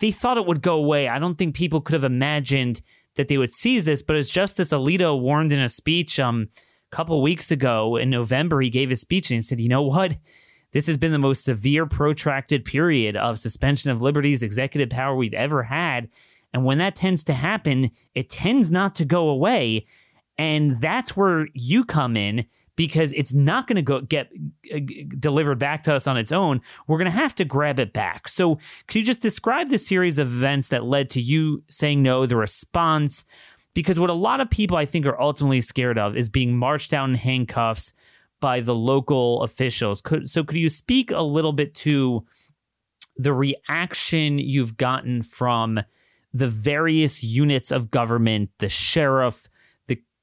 [0.00, 1.08] they thought it would go away.
[1.08, 2.80] I don't think people could have imagined
[3.16, 4.02] that they would seize this.
[4.02, 6.48] But as Justice Alito warned in a speech um,
[6.92, 9.82] a couple weeks ago in November, he gave a speech and he said, you know
[9.82, 10.16] what?
[10.72, 15.34] This has been the most severe, protracted period of suspension of liberties, executive power we've
[15.34, 16.08] ever had.
[16.54, 19.86] And when that tends to happen, it tends not to go away.
[20.38, 22.46] And that's where you come in
[22.86, 24.32] because it's not going to go get
[24.74, 24.80] uh,
[25.20, 26.60] delivered back to us on its own.
[26.88, 28.26] We're going to have to grab it back.
[28.26, 32.26] So, could you just describe the series of events that led to you saying no,
[32.26, 33.24] the response?
[33.72, 36.90] Because what a lot of people I think are ultimately scared of is being marched
[36.90, 37.94] down in handcuffs
[38.40, 40.00] by the local officials.
[40.00, 42.26] Could, so, could you speak a little bit to
[43.16, 45.78] the reaction you've gotten from
[46.34, 49.46] the various units of government, the sheriff,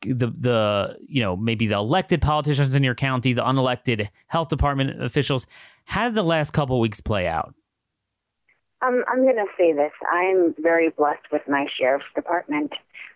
[0.01, 5.01] the the you know maybe the elected politicians in your county, the unelected health department
[5.01, 5.47] officials.
[5.85, 7.53] How did the last couple weeks play out?
[8.81, 9.91] Um, I'm going to say this.
[10.09, 12.71] I'm very blessed with my sheriff's department.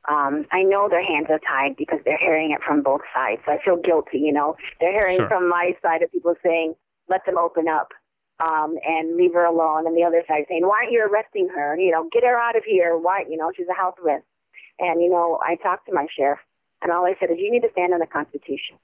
[0.10, 3.42] Um, I know their hands are tied because they're hearing it from both sides.
[3.46, 4.58] So I feel guilty, you know.
[4.82, 5.30] They're hearing sure.
[5.30, 6.76] from my side of people saying,
[7.08, 7.94] let them open up
[8.42, 9.88] um, and leave her alone.
[9.88, 11.78] And the other side saying, why aren't you arresting her?
[11.78, 12.98] You know, get her out of here.
[12.98, 14.26] Why, you know, she's a health risk.
[14.80, 16.40] And, you know, I talked to my sheriff,
[16.84, 18.78] and all I said is, you need to stand on the Constitution.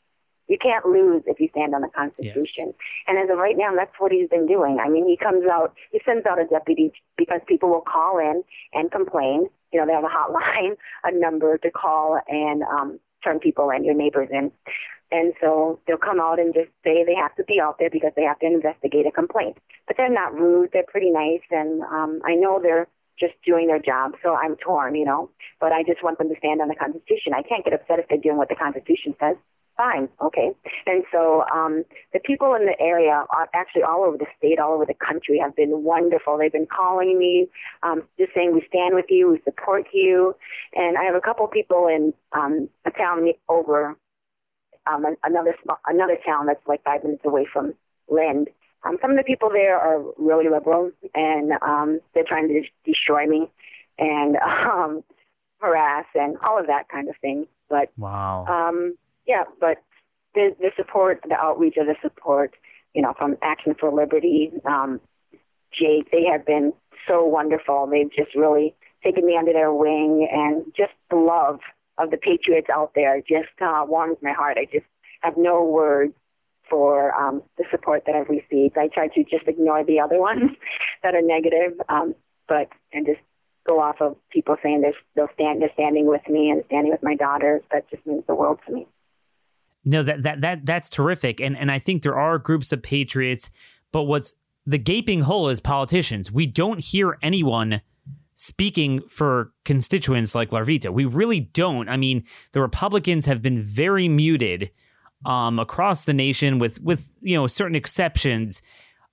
[0.47, 2.73] You can't lose if you stand on the Constitution.
[2.73, 2.75] Yes.
[3.07, 4.79] And as of right now, that's what he's been doing.
[4.83, 8.43] I mean, he comes out, he sends out a deputy because people will call in
[8.73, 9.47] and complain.
[9.71, 13.83] You know, they have a hotline, a number to call and um, turn people in,
[13.83, 14.51] your neighbors in.
[15.12, 18.12] And so they'll come out and just say they have to be out there because
[18.15, 19.57] they have to investigate a complaint.
[19.88, 20.69] But they're not rude.
[20.71, 21.41] They're pretty nice.
[21.51, 22.88] And um, I know they're
[23.19, 24.13] just doing their job.
[24.23, 25.29] So I'm torn, you know.
[25.60, 27.34] But I just want them to stand on the Constitution.
[27.36, 29.36] I can't get upset if they're doing what the Constitution says.
[29.79, 30.51] Fine, okay.
[30.88, 34.86] And so um, the people in the area, actually all over the state, all over
[34.86, 36.38] the country, have been wonderful.
[36.38, 37.47] They've been calling me,
[37.82, 40.36] um, just saying we stand with you, we support you.
[40.75, 43.95] And I have a couple people in um, a town over
[44.86, 47.73] um, another small, another town that's like five minutes away from
[48.10, 48.49] Lynd.
[48.83, 53.25] Um, some of the people there are really liberal, and um, they're trying to destroy
[53.25, 53.49] me
[53.97, 54.37] and
[54.71, 55.03] um,
[55.59, 57.47] harass and all of that kind of thing.
[57.69, 58.95] But wow, um,
[59.27, 59.77] yeah, but
[60.33, 62.55] the, the support, the outreach of the support,
[62.93, 64.99] you know, from Action for Liberty, um,
[65.71, 66.73] Jake, they have been
[67.07, 67.87] so wonderful.
[67.87, 71.59] They've just really taken me under their wing, and just the love
[71.97, 74.57] of the patriots out there just uh, warms my heart.
[74.57, 74.85] I just
[75.21, 76.13] have no words
[76.69, 78.77] for um, the support that I've received.
[78.77, 80.51] I try to just ignore the other ones
[81.03, 82.15] that are negative, um,
[82.47, 83.19] but and just
[83.67, 87.03] go off of people saying they're they'll stand they're standing with me and standing with
[87.03, 87.62] my daughters.
[87.71, 88.88] That just means the world to me.
[89.86, 93.49] No, that that that that's terrific, and and I think there are groups of patriots,
[93.91, 94.34] but what's
[94.65, 96.32] the gaping hole is politicians.
[96.32, 97.82] We don't hear anyone
[98.36, 100.93] speaking for constituents like Larvita.
[100.93, 101.89] We really don't.
[101.89, 104.71] I mean, the Republicans have been very muted
[105.25, 108.62] um, across the nation, with with you know certain exceptions.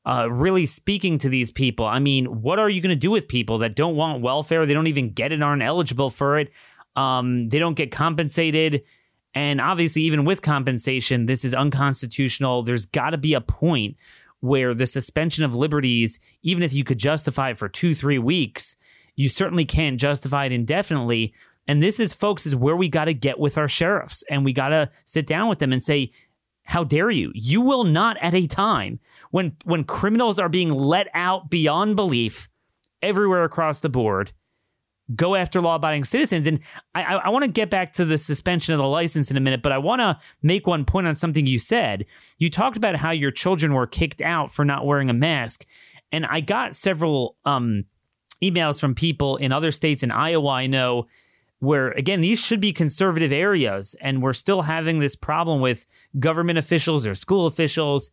[0.09, 1.85] Uh, really speaking to these people.
[1.85, 4.65] I mean, what are you going to do with people that don't want welfare?
[4.65, 6.53] They don't even get it, aren't eligible for it.
[6.95, 8.85] Um, they don't get compensated.
[9.35, 12.63] And obviously, even with compensation, this is unconstitutional.
[12.63, 13.97] There's got to be a point
[14.41, 18.77] where the suspension of liberties, even if you could justify it for two, three weeks,
[19.15, 21.35] you certainly can't justify it indefinitely.
[21.69, 24.53] And this is, folks, is where we got to get with our sheriffs and we
[24.53, 26.13] got to sit down with them and say,
[26.63, 27.31] how dare you?
[27.35, 28.99] You will not at a time
[29.31, 32.49] when when criminals are being let out beyond belief
[33.03, 34.33] everywhere across the board.
[35.15, 36.47] go after law abiding citizens.
[36.47, 36.61] And
[36.95, 39.41] I, I, I want to get back to the suspension of the license in a
[39.41, 42.07] minute, but I want to make one point on something you said.
[42.39, 45.65] You talked about how your children were kicked out for not wearing a mask.
[46.11, 47.85] And I got several um,
[48.43, 51.07] emails from people in other states in Iowa, I know,
[51.59, 53.97] where again, these should be conservative areas.
[54.01, 55.87] And we're still having this problem with
[56.19, 58.11] government officials or school officials.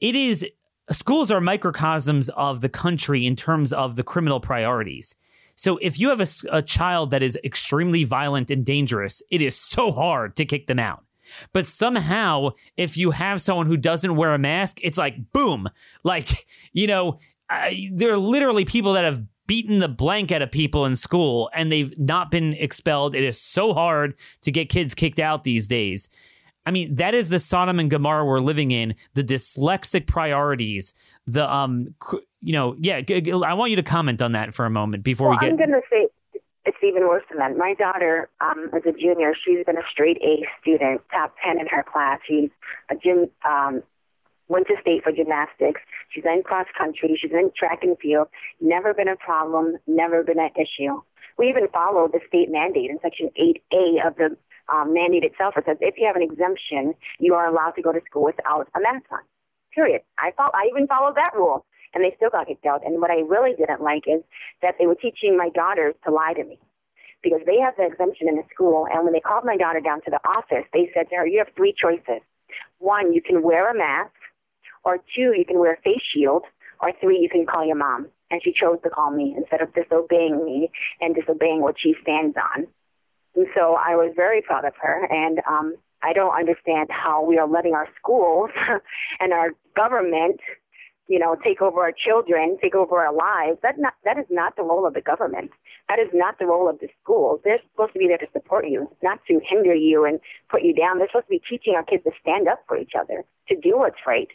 [0.00, 0.46] It is
[0.90, 5.16] schools are microcosms of the country in terms of the criminal priorities.
[5.56, 9.54] So if you have a, a, child that is extremely violent and dangerous, it is
[9.54, 11.04] so hard to kick them out.
[11.52, 15.68] But somehow, if you have someone who doesn't wear a mask, it's like boom.
[16.02, 17.18] Like, you know,
[17.50, 21.50] I, there are literally people that have beaten the blank out of people in school
[21.52, 23.16] and they've not been expelled.
[23.16, 26.08] It is so hard to get kids kicked out these days.
[26.64, 28.94] I mean, that is the Sodom and Gomorrah we're living in.
[29.14, 30.94] The dyslexic priorities,
[31.26, 31.96] the um,
[32.40, 33.00] you know, yeah.
[33.44, 35.50] I want you to comment on that for a moment before well, we get.
[35.50, 36.06] I'm going to say
[36.64, 37.56] it's even worse than that.
[37.56, 41.66] My daughter, um, as a junior, she's been a straight A student, top ten in
[41.66, 42.20] her class.
[42.24, 42.50] She's
[42.88, 43.82] a gym, um,
[44.50, 45.80] went to state for gymnastics.
[46.10, 47.16] She's in cross country.
[47.20, 48.28] She's in track and field.
[48.60, 49.78] Never been a problem.
[49.86, 51.00] Never been an issue.
[51.38, 54.36] We even follow the state mandate in Section 8A of the
[54.68, 55.54] um, mandate itself.
[55.56, 58.68] It says if you have an exemption, you are allowed to go to school without
[58.74, 59.20] a mask on.
[59.72, 60.02] Period.
[60.18, 62.84] I follow, I even followed that rule, and they still got kicked out.
[62.84, 64.20] And what I really didn't like is
[64.62, 66.58] that they were teaching my daughters to lie to me
[67.22, 68.88] because they have the exemption in the school.
[68.90, 71.38] And when they called my daughter down to the office, they said to her, "You
[71.38, 72.22] have three choices.
[72.78, 74.10] One, you can wear a mask,
[74.84, 76.44] or two, you can wear a face shield,
[76.80, 79.74] or three, you can call your mom." And she chose to call me instead of
[79.74, 82.68] disobeying me and disobeying what she stands on.
[83.34, 85.06] And so I was very proud of her.
[85.10, 88.50] And um, I don't understand how we are letting our schools
[89.20, 90.40] and our government,
[91.08, 93.58] you know, take over our children, take over our lives.
[93.62, 95.50] That not that is not the role of the government.
[95.88, 97.40] That is not the role of the schools.
[97.44, 100.72] They're supposed to be there to support you, not to hinder you and put you
[100.72, 100.98] down.
[100.98, 103.76] They're supposed to be teaching our kids to stand up for each other, to do
[103.76, 104.28] what's right.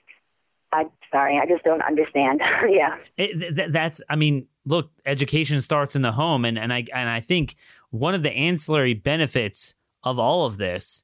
[0.79, 2.41] I'm sorry, I just don't understand.
[2.69, 4.01] yeah, it, th- that's.
[4.09, 7.55] I mean, look, education starts in the home, and and I and I think
[7.91, 11.03] one of the ancillary benefits of all of this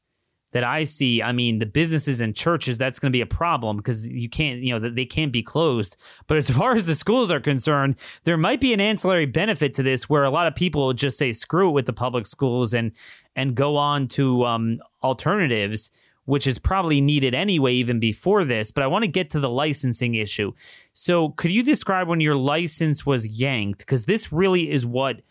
[0.51, 3.77] that I see, I mean, the businesses and churches, that's going to be a problem
[3.77, 5.95] because you can't, you know, they can't be closed.
[6.27, 9.84] But as far as the schools are concerned, there might be an ancillary benefit to
[9.84, 12.91] this where a lot of people just say screw it with the public schools and
[13.34, 15.91] and go on to um, alternatives,
[16.25, 18.71] which is probably needed anyway, even before this.
[18.71, 20.53] But I want to get to the licensing issue.
[20.93, 23.79] So, could you describe when your license was yanked?
[23.79, 25.21] Because this really is what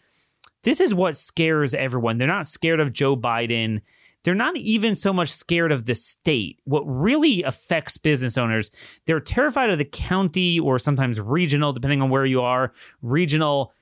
[0.62, 2.18] this is what scares everyone.
[2.18, 3.80] They're not scared of Joe Biden.
[4.22, 6.60] They're not even so much scared of the state.
[6.64, 8.70] What really affects business owners,
[9.06, 13.72] they're terrified of the county or sometimes regional, depending on where you are, regional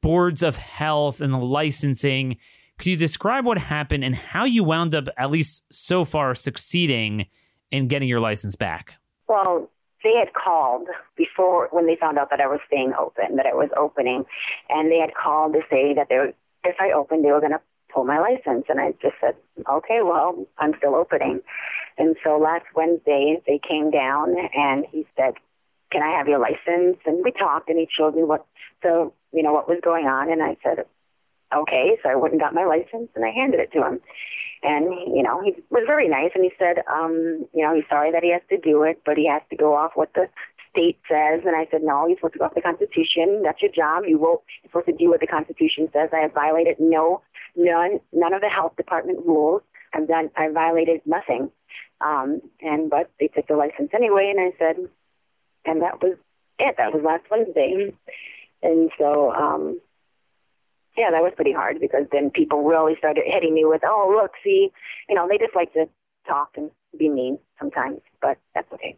[0.00, 2.36] boards of health and the licensing.
[2.78, 7.26] Could you describe what happened and how you wound up, at least so far, succeeding
[7.70, 8.94] in getting your license back?
[9.28, 9.70] Well,
[10.02, 13.54] they had called before when they found out that I was staying open, that I
[13.54, 14.24] was opening,
[14.68, 16.34] and they had called to say that they
[16.64, 17.60] if I opened, they were going to
[17.92, 18.64] pull my license.
[18.68, 19.34] And I just said,
[19.70, 21.40] okay, well, I'm still opening.
[21.96, 25.34] And so last Wednesday, they came down and he said,
[25.92, 26.98] can I have your license?
[27.06, 28.46] And we talked and he showed me what
[28.82, 30.30] the, you know, what was going on.
[30.32, 30.84] And I said,
[31.54, 31.98] okay.
[32.02, 34.00] So I went and got my license and I handed it to him.
[34.62, 38.12] And, you know, he was very nice and he said, um, you know, he's sorry
[38.12, 40.26] that he has to do it, but he has to go off what the
[40.70, 41.42] state says.
[41.44, 43.42] And I said, no, you're supposed to go off the Constitution.
[43.44, 44.04] That's your job.
[44.06, 46.08] You will, you're supposed to do what the Constitution says.
[46.14, 47.20] I have violated no,
[47.54, 49.60] none, none of the health department rules.
[49.92, 51.50] I've done, I violated nothing.
[52.00, 54.32] Um, and, but they took the license anyway.
[54.34, 54.76] And I said,
[55.66, 56.16] and that was
[56.58, 56.76] it.
[56.78, 57.92] That was last Wednesday.
[58.62, 59.80] And so, um,
[60.96, 64.32] yeah, that was pretty hard because then people really started hitting me with, oh, look,
[64.42, 64.70] see,
[65.08, 65.86] you know, they just like to
[66.26, 68.96] talk and be mean sometimes, but that's okay.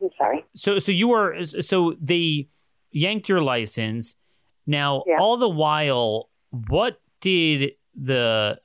[0.00, 0.44] I'm sorry.
[0.54, 2.48] So, so you were, so they
[2.90, 4.16] yanked your license.
[4.66, 5.18] Now, yeah.
[5.20, 8.60] all the while, what did the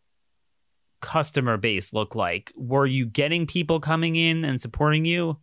[1.02, 2.52] customer base look like?
[2.56, 5.38] Were you getting people coming in and supporting you?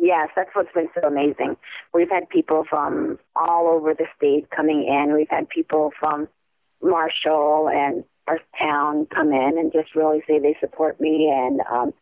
[0.00, 1.56] Yes, that's what's been so amazing.
[1.92, 5.14] We've had people from all over the state coming in.
[5.14, 6.28] We've had people from
[6.82, 11.92] Marshall and our town come in and just really say they support me and um,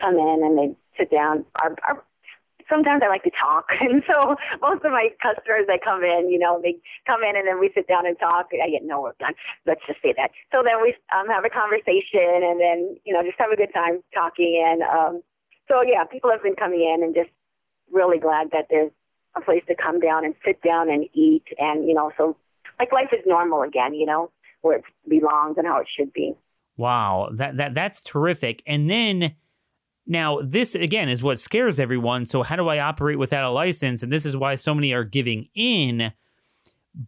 [0.00, 1.44] come in and they sit down.
[1.56, 2.02] Our, our,
[2.68, 6.38] sometimes I like to talk, and so most of my customers that come in, you
[6.38, 6.76] know, they
[7.06, 8.48] come in and then we sit down and talk.
[8.52, 9.34] I get no work done.
[9.66, 10.30] Let's just say that.
[10.52, 13.72] So then we um, have a conversation and then you know just have a good
[13.72, 14.62] time talking.
[14.64, 15.22] And um,
[15.68, 17.30] so yeah, people have been coming in and just
[17.92, 18.90] really glad that there's
[19.36, 21.44] a place to come down and sit down and eat.
[21.58, 22.36] And you know, so
[22.78, 24.30] like life is normal again, you know,
[24.62, 26.34] where it belongs and how it should be.
[26.76, 28.62] Wow, that that that's terrific.
[28.66, 29.34] And then
[30.06, 32.26] now this again is what scares everyone.
[32.26, 34.02] So how do I operate without a license?
[34.02, 36.12] And this is why so many are giving in.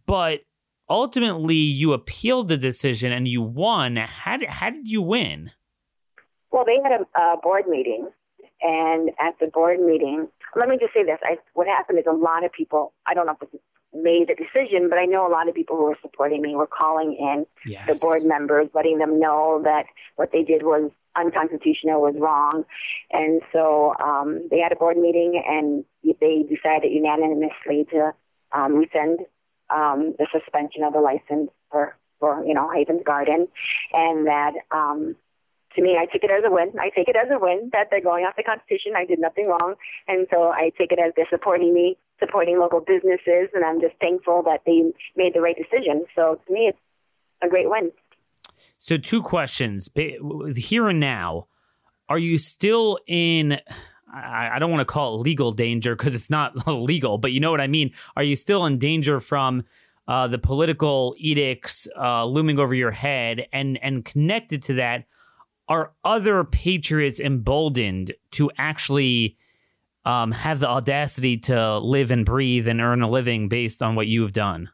[0.05, 0.41] But
[0.89, 3.97] ultimately, you appealed the decision and you won.
[3.97, 5.51] How did how did you win?
[6.51, 8.07] Well, they had a, a board meeting,
[8.61, 12.13] and at the board meeting, let me just say this: I, what happened is a
[12.13, 12.93] lot of people.
[13.05, 13.61] I don't know if this
[14.03, 16.67] made the decision, but I know a lot of people who were supporting me were
[16.67, 17.87] calling in yes.
[17.87, 19.85] the board members, letting them know that
[20.15, 22.63] what they did was unconstitutional, was wrong.
[23.11, 28.13] And so um, they had a board meeting and they decided unanimously to
[28.51, 29.19] um, rescind
[29.69, 33.47] um, the suspension of the license for, for you know, Havens Garden,
[33.91, 35.15] and that um,
[35.77, 36.73] to me, I took it as a win.
[36.79, 38.93] I take it as a win that they're going off the Constitution.
[38.97, 39.75] I did nothing wrong.
[40.07, 43.95] And so I take it as they're supporting me, supporting local businesses, and I'm just
[43.99, 46.05] thankful that they made the right decision.
[46.15, 46.79] So to me, it's
[47.41, 47.91] a great win.
[48.79, 49.89] So, two questions
[50.55, 51.47] here and now.
[52.09, 53.59] Are you still in?
[54.13, 57.51] I, don't want to call it legal danger because it's not legal, but you know
[57.51, 57.91] what I mean.
[58.15, 59.63] Are you still in danger from
[60.07, 63.47] uh, the political edicts uh, looming over your head?
[63.51, 65.05] And and connected to that,
[65.67, 69.37] are other patriots emboldened to actually
[70.07, 74.07] um, have the audacity to live and breathe and earn a living based on what
[74.07, 74.69] you have done?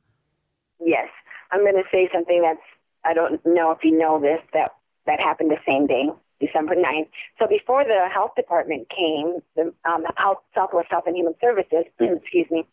[0.80, 1.08] Yes,
[1.52, 2.62] I'm going to say something that's
[3.04, 4.76] I don't know if you know this that
[5.08, 6.06] that happened the same day,
[6.40, 7.10] December 9th.
[7.40, 12.48] So before the health department came, the um, health, Southwest Health and Human Services, excuse
[12.52, 12.66] me,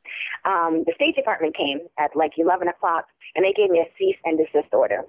[0.44, 4.16] um, the State Department came at like 11 o'clock, and they gave me a cease
[4.24, 5.02] and desist order.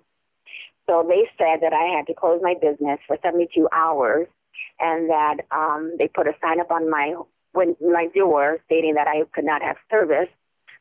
[0.90, 4.28] So they said that I had to close my business for 72 hours
[4.80, 7.14] and that um, they put a sign up on my
[7.54, 10.30] when my door stating that I could not have service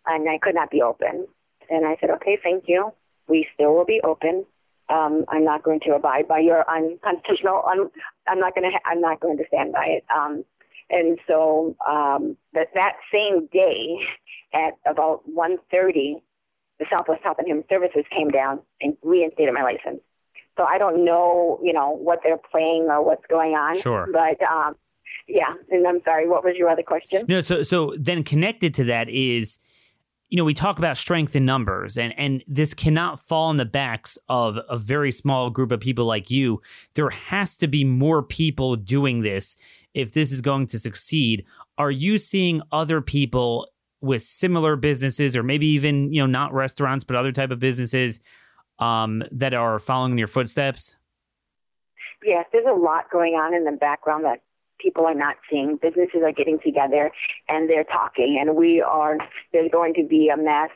[0.06, 1.26] and I could not be open.
[1.68, 2.92] And I said, okay, thank you.
[3.28, 4.44] We still will be open.
[4.88, 7.62] Um, I'm not going to abide by your unconstitutional.
[7.66, 7.90] I'm,
[8.26, 8.78] I'm not going to.
[8.84, 10.04] I'm not going to stand by it.
[10.12, 10.44] Um,
[10.90, 13.98] and so um, that that same day,
[14.52, 16.20] at about 1:30,
[16.80, 20.00] the Southwest Health and Human Services came down and reinstated my license.
[20.56, 23.80] So I don't know, you know, what they're playing or what's going on.
[23.80, 24.08] Sure.
[24.12, 24.74] But um,
[25.28, 26.28] yeah, and I'm sorry.
[26.28, 27.24] What was your other question?
[27.28, 27.40] No.
[27.40, 29.58] So so then connected to that is.
[30.32, 33.64] You know, we talk about strength in numbers, and, and this cannot fall on the
[33.64, 36.62] backs of a very small group of people like you.
[36.94, 39.56] There has to be more people doing this
[39.92, 41.44] if this is going to succeed.
[41.78, 43.66] Are you seeing other people
[44.00, 48.20] with similar businesses or maybe even you know not restaurants but other type of businesses
[48.78, 50.96] um, that are following in your footsteps
[52.24, 54.40] yes there's a lot going on in the background that
[54.80, 57.10] people are not seeing businesses are getting together
[57.48, 59.18] and they're talking and we are
[59.52, 60.70] there's going to be a mass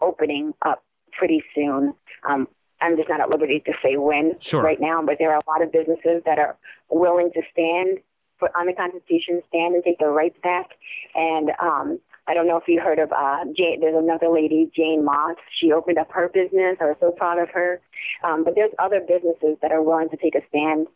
[0.00, 1.94] opening up pretty soon
[2.28, 2.48] um,
[2.80, 4.62] i'm just not at liberty to say when sure.
[4.62, 6.56] right now but there are a lot of businesses that are
[6.90, 7.98] willing to stand
[8.38, 10.70] for, on the Constitution, stand and take their rights back.
[11.14, 13.80] And um, I don't know if you heard of uh, Jane.
[13.80, 15.36] There's another lady, Jane Moss.
[15.58, 16.76] She opened up her business.
[16.80, 17.80] I was so proud of her.
[18.24, 20.86] Um, but there's other businesses that are willing to take a stand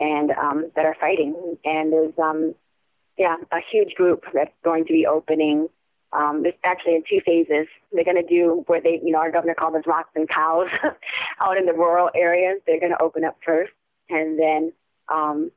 [0.00, 1.58] and um, that are fighting.
[1.64, 2.54] And there's um,
[3.16, 5.68] yeah, a huge group that's going to be opening.
[6.12, 7.68] Um, actually in two phases.
[7.92, 10.66] They're going to do where they, you know, our governor called us rocks and cows
[11.40, 12.60] out in the rural areas.
[12.66, 13.70] They're going to open up first,
[14.08, 14.72] and then
[15.08, 15.52] um,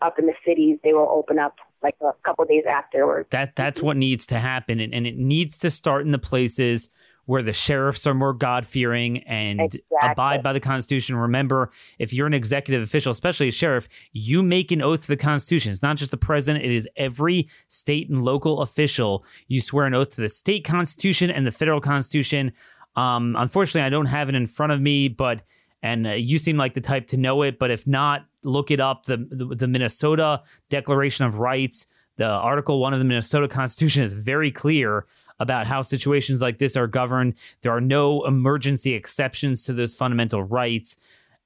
[0.00, 3.28] up in the cities, they will open up like a couple days afterwards.
[3.30, 6.88] That that's what needs to happen, and, and it needs to start in the places
[7.30, 9.86] where the sheriffs are more God fearing and exactly.
[10.02, 11.14] abide by the Constitution.
[11.14, 11.70] Remember,
[12.00, 15.70] if you're an executive official, especially a sheriff, you make an oath to the Constitution.
[15.70, 19.24] It's not just the president, it is every state and local official.
[19.46, 22.50] You swear an oath to the state Constitution and the federal Constitution.
[22.96, 25.42] Um, unfortunately, I don't have it in front of me, but
[25.84, 27.60] and uh, you seem like the type to know it.
[27.60, 29.06] But if not, look it up.
[29.06, 34.14] The, the, the Minnesota Declaration of Rights, the Article One of the Minnesota Constitution is
[34.14, 35.06] very clear
[35.40, 37.34] about how situations like this are governed.
[37.62, 40.96] There are no emergency exceptions to those fundamental rights.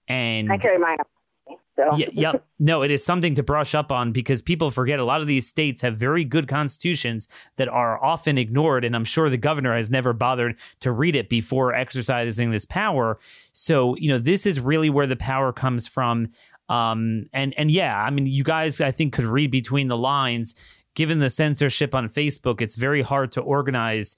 [0.06, 0.98] And I carry mine
[1.76, 1.96] so.
[1.96, 2.44] yeah, yep.
[2.58, 5.46] No, it is something to brush up on because people forget a lot of these
[5.46, 8.84] states have very good constitutions that are often ignored.
[8.84, 13.18] And I'm sure the governor has never bothered to read it before exercising this power.
[13.52, 16.28] So, you know, this is really where the power comes from.
[16.68, 20.54] Um, and and yeah, I mean, you guys, I think, could read between the lines.
[20.94, 24.16] Given the censorship on Facebook, it's very hard to organize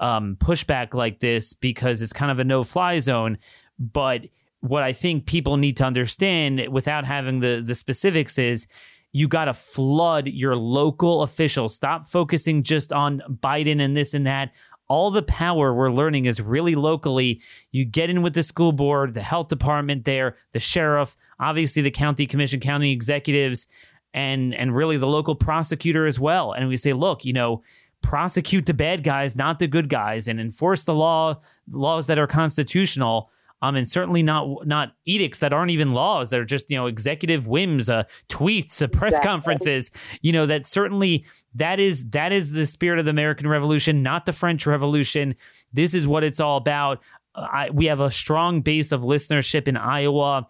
[0.00, 3.38] um, pushback like this because it's kind of a no-fly zone.
[3.78, 4.22] But
[4.60, 8.66] what I think people need to understand without having the the specifics is
[9.12, 11.74] you got to flood your local officials.
[11.74, 14.52] Stop focusing just on Biden and this and that.
[14.92, 17.40] all the power we're learning is really locally.
[17.70, 21.90] You get in with the school board, the health department there, the sheriff, obviously the
[21.90, 23.68] county commission, county executives,
[24.14, 26.52] and and really the local prosecutor as well.
[26.52, 27.62] And we say, look, you know,
[28.02, 31.40] prosecute the bad guys, not the good guys, and enforce the law
[31.70, 33.30] laws that are constitutional.
[33.62, 36.30] Um, and certainly not not edicts that aren't even laws.
[36.30, 39.28] They're just you know executive whims, uh, tweets, uh, press exactly.
[39.28, 39.90] conferences.
[40.20, 44.26] You know that certainly that is that is the spirit of the American Revolution, not
[44.26, 45.36] the French Revolution.
[45.72, 47.00] This is what it's all about.
[47.36, 50.48] Uh, I, we have a strong base of listenership in Iowa.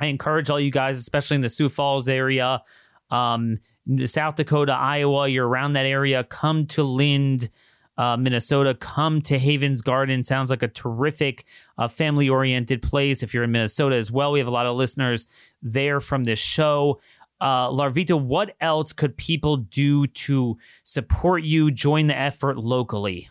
[0.00, 2.62] I encourage all you guys, especially in the Sioux Falls area,
[3.14, 3.60] um,
[4.06, 7.48] South Dakota, Iowa, you're around that area, come to Lynd,
[7.96, 10.24] uh, Minnesota, come to Havens Garden.
[10.24, 11.44] Sounds like a terrific
[11.78, 13.22] uh, family oriented place.
[13.22, 15.28] If you're in Minnesota as well, we have a lot of listeners
[15.62, 17.00] there from this show.
[17.40, 23.28] Uh, Larvita, what else could people do to support you, join the effort locally?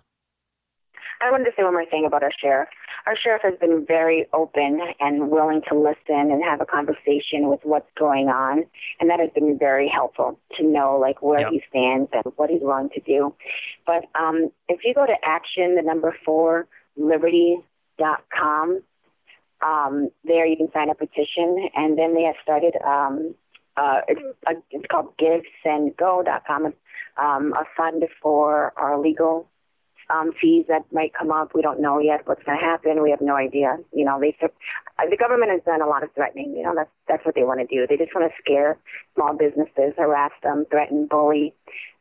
[1.22, 2.70] I wanted to say one more thing about our sheriff
[3.06, 7.60] our sheriff has been very open and willing to listen and have a conversation with
[7.64, 8.66] what's going on,
[8.99, 11.51] and that has been very helpful to know like where yep.
[11.51, 13.34] he stands and what he's willing to do.
[13.86, 18.82] But um, if you go to action, the number four liberty.com,
[19.66, 22.76] um, there you can sign a petition, and then they have started.
[22.86, 23.36] Um,
[23.76, 26.74] uh, it's, uh, it's called givesendgo.com,
[27.18, 29.47] um, a fund for our legal
[30.10, 31.54] um, fees that might come up.
[31.54, 33.01] We don't know yet what's going to happen.
[33.01, 33.78] We have no idea.
[33.93, 34.47] You know, they uh,
[35.10, 36.56] the government has done a lot of threatening.
[36.56, 37.88] You know, that's that's what they want to do.
[37.88, 38.78] They just want to scare
[39.16, 41.54] small businesses, harass them, threaten, bully,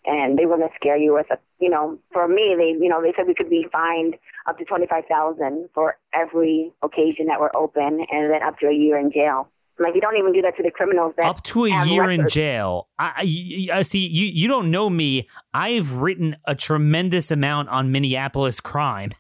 [0.05, 1.39] and they want to scare you with a.
[1.61, 4.65] You know, for me, they you know they said we could be fined up to
[4.65, 8.99] twenty five thousand for every occasion that we're open, and then up to a year
[8.99, 9.49] in jail.
[9.79, 11.15] Like you don't even do that to the criminals.
[11.17, 12.23] That Up to a year records.
[12.23, 12.89] in jail.
[12.99, 14.07] I, I, I, see.
[14.07, 15.29] You you don't know me.
[15.55, 19.13] I've written a tremendous amount on Minneapolis crime,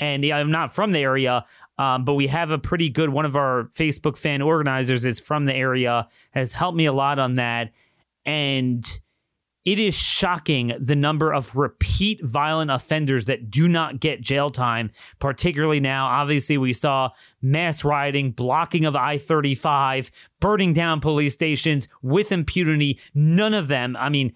[0.00, 1.44] and I'm not from the area.
[1.78, 5.44] Um, but we have a pretty good one of our Facebook fan organizers is from
[5.44, 7.70] the area, has helped me a lot on that,
[8.26, 9.00] and
[9.64, 14.90] it is shocking the number of repeat violent offenders that do not get jail time,
[15.18, 16.06] particularly now.
[16.06, 17.10] Obviously, we saw
[17.42, 22.98] mass rioting, blocking of I 35, burning down police stations with impunity.
[23.14, 24.32] None of them, I mean,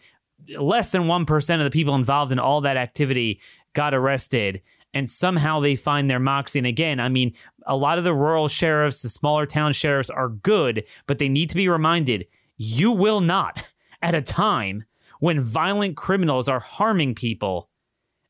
[0.58, 3.40] less than 1% of the people involved in all that activity
[3.74, 4.60] got arrested.
[4.92, 6.58] And somehow they find their moxie.
[6.58, 7.32] And again, I mean,
[7.66, 11.48] a lot of the rural sheriffs, the smaller town sheriffs are good, but they need
[11.48, 12.26] to be reminded
[12.58, 13.64] you will not,
[14.02, 14.84] at a time
[15.22, 17.68] when violent criminals are harming people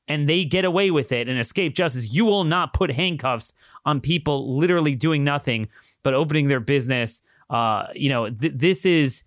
[0.09, 3.55] and they get away with it and escape justice, you will not put handcuffs
[3.87, 5.69] on people literally doing nothing
[6.03, 7.23] but opening their business.
[7.49, 9.23] Uh, you know, th- this is,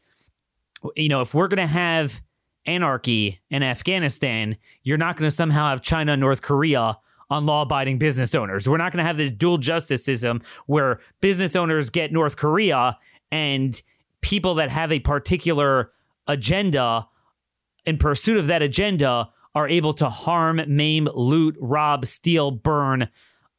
[0.95, 2.21] you know, if we're going to have
[2.67, 6.99] anarchy in Afghanistan, you're not going to somehow have China and North Korea
[7.31, 8.69] on law abiding business owners.
[8.69, 12.99] We're not going to have this dual justice system where business owners get North Korea
[13.31, 13.81] and
[14.21, 15.89] people that have a particular
[16.27, 17.07] agenda
[17.85, 23.07] in pursuit of that agenda are able to harm, maim, loot, rob, steal, burn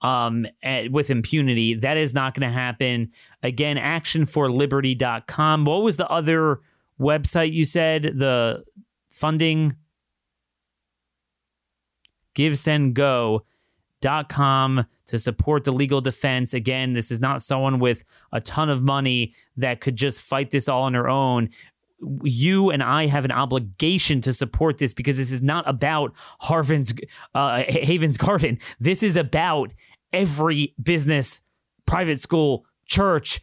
[0.03, 1.73] um, at, with impunity.
[1.75, 3.13] That is not going to happen.
[3.43, 5.65] Again, actionforliberty.com.
[5.65, 6.61] What was the other
[7.01, 8.03] website you said?
[8.03, 8.63] The
[9.11, 9.77] funding?
[12.35, 16.53] GiveSendGo.com to support the legal defense.
[16.53, 20.69] Again, this is not someone with a ton of money that could just fight this
[20.69, 21.49] all on their own
[22.23, 26.95] you and I have an obligation to support this because this is not about Harvin's
[27.35, 28.59] uh, Haven's Garden.
[28.81, 29.73] This is about
[30.13, 31.41] every business,
[31.87, 33.41] private school, church,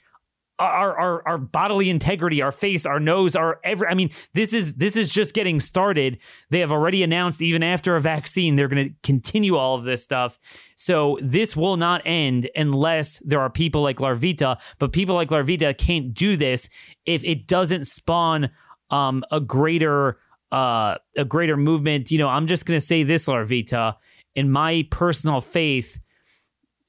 [0.64, 3.88] our, our our bodily integrity, our face, our nose, our every.
[3.88, 6.18] I mean, this is this is just getting started.
[6.50, 10.04] They have already announced even after a vaccine, they're going to continue all of this
[10.04, 10.40] stuff.
[10.76, 14.60] So this will not end unless there are people like Larvita.
[14.80, 16.70] But people like Larvita can't do this
[17.06, 18.50] if it doesn't spawn
[18.90, 20.18] um, a greater
[20.52, 22.12] uh, a greater movement.
[22.12, 23.96] You know, I'm just going to say this, Larvita.
[24.36, 26.00] In my personal faith,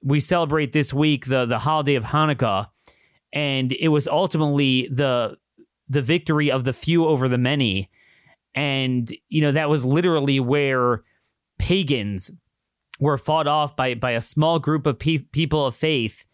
[0.02, 2.68] we celebrate this week the the holiday of Hanukkah
[3.34, 5.36] and it was ultimately the
[5.88, 7.90] the victory of the few over the many.
[8.54, 11.02] And you know that was literally where
[11.58, 12.30] pagans
[13.00, 16.24] were fought off by by a small group of pe- people of faith.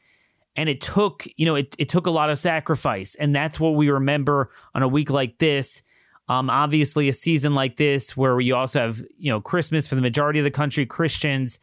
[0.55, 3.15] And it took you know it, it took a lot of sacrifice.
[3.15, 5.83] And that's what we remember on a week like this.
[6.29, 10.01] Um, obviously a season like this where you also have you know christmas for the
[10.01, 11.59] majority of the country christians.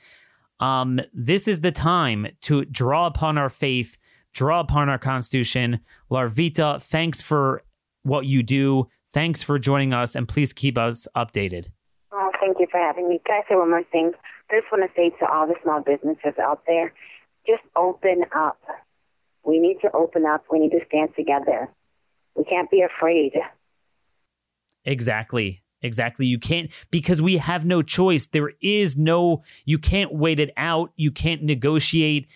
[0.59, 3.99] Um, this is the time to draw upon our faith
[4.37, 5.79] draw upon our Constitution.
[6.11, 7.63] Larvita, thanks for
[8.03, 8.87] what you do.
[9.11, 11.71] Thanks for joining us, and please keep us updated.
[12.11, 13.19] Oh, thank you for having me.
[13.25, 14.11] Can I say one more thing?
[14.51, 16.93] I just want to say to all the small businesses out there,
[17.47, 18.59] just open up.
[19.43, 20.45] We need to open up.
[20.51, 21.69] We need to stand together.
[22.35, 23.31] We can't be afraid.
[24.85, 25.63] Exactly.
[25.81, 26.27] Exactly.
[26.27, 28.27] You can't, because we have no choice.
[28.27, 30.91] There is no, you can't wait it out.
[30.95, 32.27] You can't negotiate.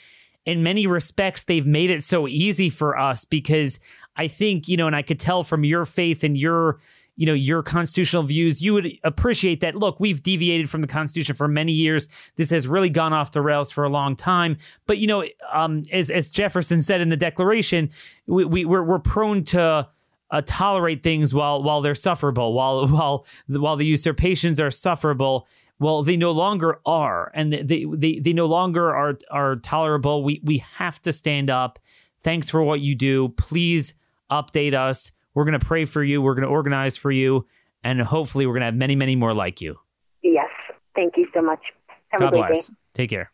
[0.45, 3.79] In many respects, they've made it so easy for us because
[4.15, 6.79] I think, you know, and I could tell from your faith and your,
[7.15, 9.75] you know, your constitutional views, you would appreciate that.
[9.75, 12.09] Look, we've deviated from the Constitution for many years.
[12.35, 14.57] This has really gone off the rails for a long time.
[14.87, 17.91] But, you know, um, as, as Jefferson said in the Declaration,
[18.25, 19.87] we, we, we're, we're prone to,
[20.31, 25.47] uh, tolerate things while while they're sufferable, while while while the usurpations are sufferable.
[25.81, 30.23] Well, they no longer are, and they they they no longer are are tolerable.
[30.23, 31.79] We we have to stand up.
[32.19, 33.29] Thanks for what you do.
[33.29, 33.93] Please
[34.29, 35.11] update us.
[35.33, 36.21] We're gonna pray for you.
[36.21, 37.47] We're gonna organize for you,
[37.83, 39.79] and hopefully, we're gonna have many many more like you.
[40.21, 40.49] Yes,
[40.95, 41.61] thank you so much.
[42.09, 42.67] Have God bless.
[42.67, 42.75] Day.
[42.93, 43.31] Take care.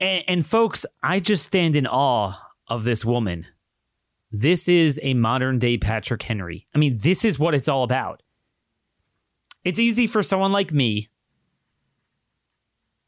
[0.00, 2.36] And, and folks, I just stand in awe
[2.68, 3.46] of this woman
[4.32, 6.66] this is a modern day Patrick Henry.
[6.74, 8.22] I mean, this is what it's all about.
[9.64, 11.08] It's easy for someone like me.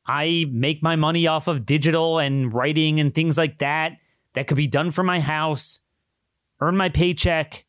[0.06, 3.92] I make my money off of digital and writing and things like that.
[4.34, 5.80] That could be done from my house,
[6.60, 7.66] earn my paycheck,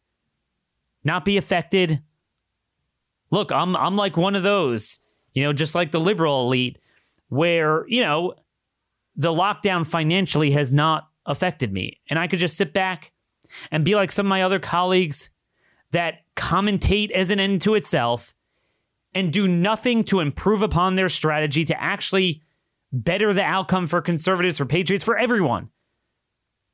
[1.03, 2.01] not be affected.
[3.31, 4.99] Look, I'm I'm like one of those,
[5.33, 6.79] you know, just like the liberal elite,
[7.27, 8.35] where, you know,
[9.15, 11.99] the lockdown financially has not affected me.
[12.09, 13.11] And I could just sit back
[13.71, 15.29] and be like some of my other colleagues
[15.91, 18.33] that commentate as an end to itself
[19.15, 22.41] and do nothing to improve upon their strategy to actually
[22.91, 25.69] better the outcome for conservatives, for patriots, for everyone.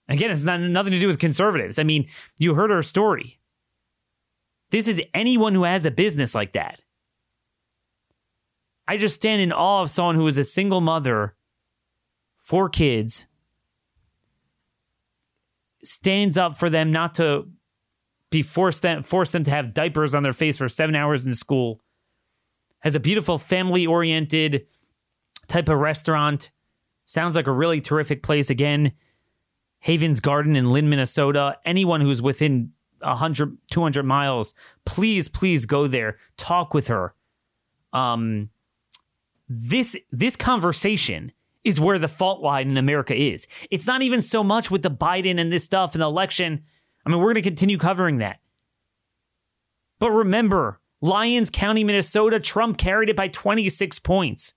[0.08, 1.78] Again, it's not nothing to do with conservatives.
[1.78, 3.40] I mean, you heard her story.
[4.72, 6.82] This is anyone who has a business like that.
[8.88, 11.36] I just stand in awe of someone who is a single mother,
[12.42, 13.28] four kids,
[15.84, 17.48] stands up for them not to
[18.32, 21.82] be forced them them to have diapers on their face for seven hours in school.
[22.80, 24.66] Has a beautiful family oriented
[25.48, 26.52] type of restaurant.
[27.06, 28.50] Sounds like a really terrific place.
[28.50, 28.94] Again,
[29.80, 31.58] Haven's Garden in Lynd, Minnesota.
[31.66, 32.72] Anyone who's within
[33.02, 34.54] 100, 200 miles,
[34.86, 36.18] please, please go there.
[36.38, 37.14] Talk with her.
[37.94, 38.50] Um,
[39.48, 41.32] this this conversation
[41.64, 43.48] is where the fault line in America is.
[43.72, 46.64] It's not even so much with the Biden and this stuff and the election.
[47.06, 48.40] I mean, we're going to continue covering that.
[49.98, 54.54] But remember, Lyons County, Minnesota, Trump carried it by 26 points.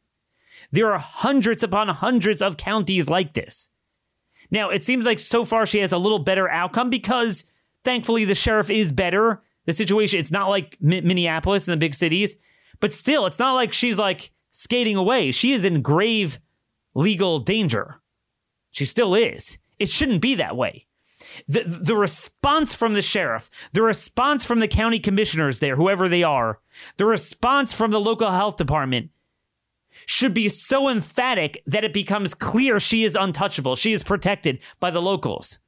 [0.71, 3.71] There are hundreds upon hundreds of counties like this.
[4.51, 7.45] Now, it seems like so far she has a little better outcome because
[7.85, 9.43] thankfully the sheriff is better.
[9.65, 12.37] The situation, it's not like Minneapolis and the big cities,
[12.81, 15.31] but still, it's not like she's like skating away.
[15.33, 16.41] She is in grave
[16.95, 18.01] legal danger.
[18.73, 19.59] She still is.
[19.79, 20.87] It shouldn't be that way.
[21.49, 26.23] The, the response from the sheriff, the response from the county commissioners there, whoever they
[26.23, 26.61] are,
[26.97, 29.11] the response from the local health department
[30.07, 33.77] should be so emphatic that it becomes clear she is untouchable.
[33.77, 35.59] She is protected by the locals.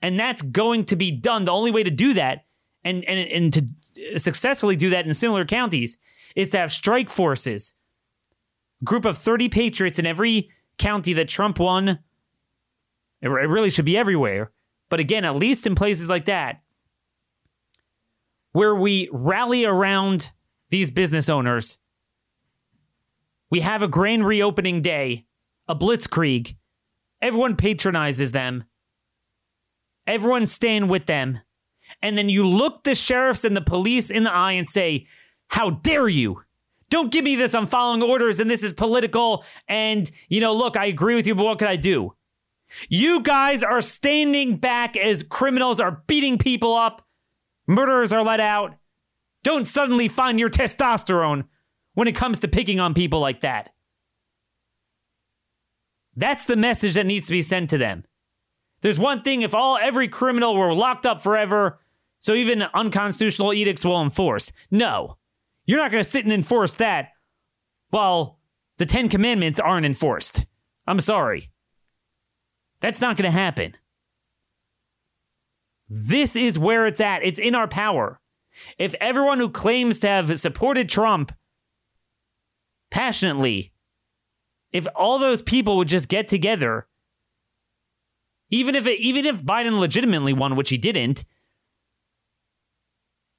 [0.00, 1.44] And that's going to be done.
[1.44, 2.44] The only way to do that
[2.84, 5.98] and, and, and to successfully do that in similar counties
[6.34, 7.74] is to have strike forces,
[8.80, 12.00] a group of 30 patriots in every county that Trump won.
[13.20, 14.50] It really should be everywhere.
[14.92, 16.60] But again, at least in places like that,
[18.52, 20.32] where we rally around
[20.68, 21.78] these business owners,
[23.50, 25.24] we have a grand reopening day,
[25.66, 26.56] a blitzkrieg.
[27.22, 28.64] Everyone patronizes them.
[30.06, 31.38] everyone's staying with them.
[32.02, 35.06] And then you look the sheriffs and the police in the eye and say,
[35.48, 36.42] How dare you?
[36.90, 37.54] Don't give me this.
[37.54, 39.42] I'm following orders and this is political.
[39.68, 42.12] And, you know, look, I agree with you, but what can I do?
[42.88, 47.06] You guys are standing back as criminals are beating people up,
[47.66, 48.74] murderers are let out.
[49.42, 51.44] Don't suddenly find your testosterone
[51.94, 53.70] when it comes to picking on people like that.
[56.14, 58.04] That's the message that needs to be sent to them.
[58.82, 61.80] There's one thing if all every criminal were locked up forever,
[62.18, 64.52] so even unconstitutional edicts will enforce.
[64.70, 65.18] No.
[65.64, 67.10] You're not going to sit and enforce that
[67.90, 68.40] while
[68.78, 70.46] the Ten Commandments aren't enforced.
[70.86, 71.51] I'm sorry.
[72.82, 73.76] That's not going to happen.
[75.88, 77.24] This is where it's at.
[77.24, 78.20] It's in our power.
[78.76, 81.32] If everyone who claims to have supported Trump
[82.90, 83.72] passionately,
[84.72, 86.88] if all those people would just get together,
[88.50, 91.24] even if it, even if Biden legitimately won, which he didn't,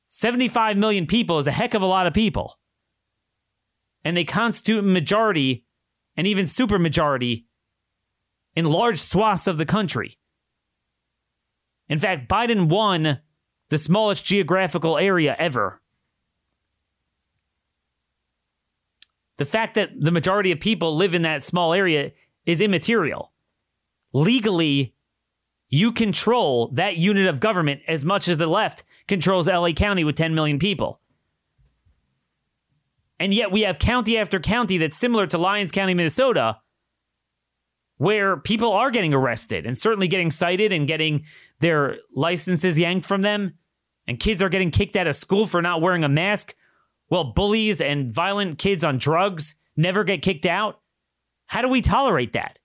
[0.08, 2.60] 75 million people is a heck of a lot of people.
[4.06, 5.66] And they constitute a majority
[6.16, 7.46] and even supermajority
[8.56, 10.18] in large swaths of the country.
[11.90, 13.20] In fact, Biden won
[13.70, 15.82] the smallest geographical area ever.
[19.38, 22.12] The fact that the majority of people live in that small area
[22.46, 23.32] is immaterial.
[24.14, 24.94] Legally,
[25.70, 30.16] you control that unit of government as much as the left controls LA County with
[30.16, 31.00] 10 million people.
[33.20, 36.60] And yet we have county after county that's similar to Lyons County, Minnesota,
[37.98, 41.26] where people are getting arrested and certainly getting cited and getting
[41.60, 43.54] their licenses yanked from them.
[44.08, 46.56] And kids are getting kicked out of school for not wearing a mask.
[47.10, 50.82] Well, bullies and violent kids on drugs never get kicked out.
[51.46, 52.60] How do we tolerate that?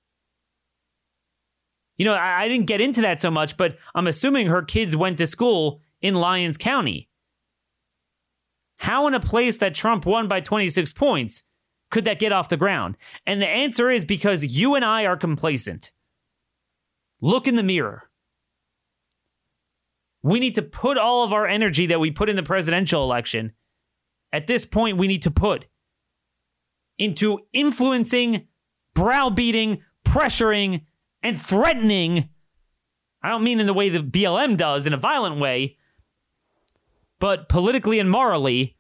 [1.97, 4.97] You know, I, I didn't get into that so much, but I'm assuming her kids
[4.97, 7.09] went to school in Lyons County.
[8.79, 11.43] How, in a place that Trump won by 26 points,
[11.91, 12.97] could that get off the ground?
[13.27, 15.91] And the answer is because you and I are complacent.
[17.21, 18.11] Look in the mirror.
[20.23, 23.53] We need to put all of our energy that we put in the presidential election,
[24.33, 25.67] at this point, we need to put
[26.99, 28.47] into influencing,
[28.95, 30.83] browbeating, pressuring,
[31.23, 32.29] and threatening.
[33.23, 35.77] I don't mean in the way the BLM does in a violent way,
[37.19, 38.77] but politically and morally,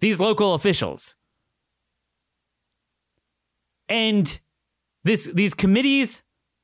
[0.00, 1.14] these local officials.
[3.88, 4.38] And
[5.04, 6.22] this these committees,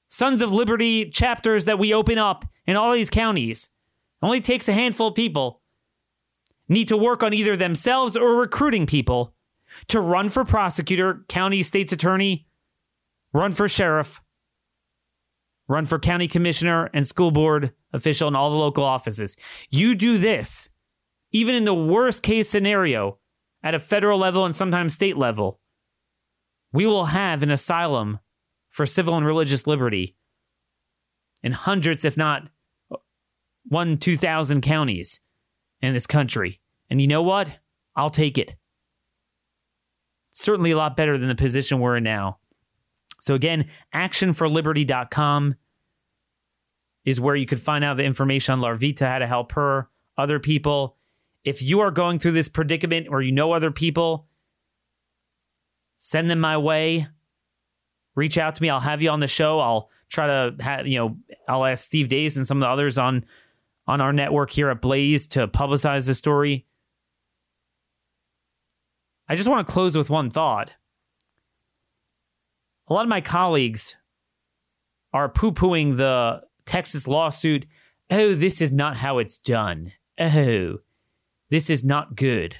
[0.09, 3.71] Sons of Liberty chapters that we open up in all these counties,
[4.23, 5.61] only takes a handful of people,
[6.69, 9.35] need to work on either themselves or recruiting people
[9.89, 12.47] to run for prosecutor, county state's attorney,
[13.33, 14.21] run for sheriff,
[15.69, 19.37] run for county commissioner and school board official in all the local offices.
[19.71, 20.69] You do this,
[21.33, 23.19] even in the worst case scenario
[23.63, 25.61] at a federal level and sometimes state level,
[26.75, 28.19] we will have an asylum
[28.69, 30.17] for civil and religious liberty
[31.41, 32.49] in hundreds, if not
[33.69, 35.21] one, 2,000 counties
[35.81, 36.61] in this country.
[36.91, 37.49] And you know what?
[37.95, 38.57] I'll take it.
[40.33, 42.39] Certainly a lot better than the position we're in now.
[43.21, 45.55] So, again, actionforliberty.com
[47.05, 50.41] is where you could find out the information on Larvita, how to help her, other
[50.41, 50.97] people.
[51.45, 54.27] If you are going through this predicament or you know other people,
[55.97, 57.09] send them my way.
[58.15, 58.71] Reach out to me.
[58.71, 59.61] I'll have you on the show.
[59.61, 61.17] I'll try to have, you know,
[61.49, 63.25] I'll ask Steve Deace and some of the others on
[63.87, 66.67] on our network here at Blaze to publicize the story.
[69.29, 70.73] I just want to close with one thought
[72.87, 73.97] a lot of my colleagues
[75.13, 77.67] are poo pooing the Texas lawsuit.
[78.11, 79.93] Oh, this is not how it's done.
[80.19, 80.79] Oh,
[81.51, 82.57] this is not good.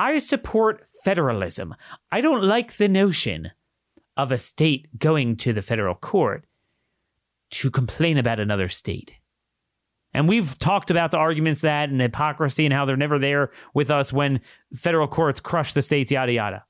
[0.00, 1.74] I support federalism.
[2.10, 3.50] I don't like the notion
[4.16, 6.46] of a state going to the federal court
[7.50, 9.12] to complain about another state.
[10.14, 13.90] And we've talked about the arguments that and hypocrisy and how they're never there with
[13.90, 14.40] us when
[14.74, 16.64] federal courts crush the states, yada, yada.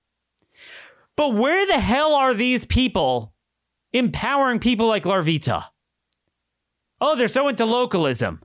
[1.15, 3.33] But where the hell are these people
[3.93, 5.67] empowering people like Larvita?
[7.01, 8.43] Oh, they're so into localism.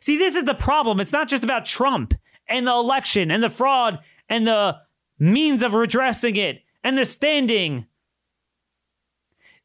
[0.00, 0.98] See, this is the problem.
[0.98, 2.14] It's not just about Trump
[2.50, 4.78] and the election and the fraud and the
[5.18, 7.86] means of redressing it and the standing.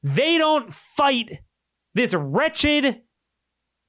[0.04, 1.40] They don't fight
[1.94, 3.02] this wretched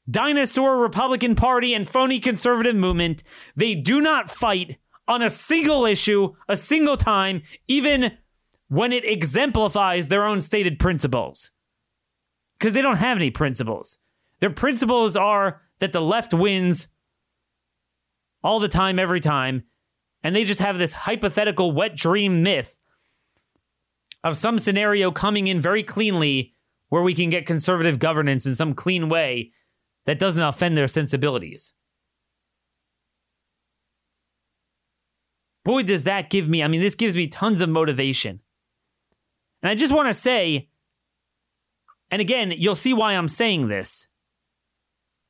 [0.08, 3.22] dinosaur Republican Party and phony conservative movement.
[3.54, 4.78] They do not fight
[5.08, 8.16] on a single issue, a single time, even
[8.68, 11.52] when it exemplifies their own stated principles.
[12.58, 13.98] Because they don't have any principles.
[14.40, 16.88] Their principles are that the left wins
[18.46, 19.64] all the time, every time,
[20.22, 22.78] and they just have this hypothetical wet dream myth
[24.22, 26.54] of some scenario coming in very cleanly
[26.88, 29.52] where we can get conservative governance in some clean way
[30.06, 31.74] that doesn't offend their sensibilities.
[35.66, 38.40] boy, does that give me, I mean, this gives me tons of motivation.
[39.62, 40.70] And I just want to say,
[42.08, 44.06] and again, you'll see why I'm saying this.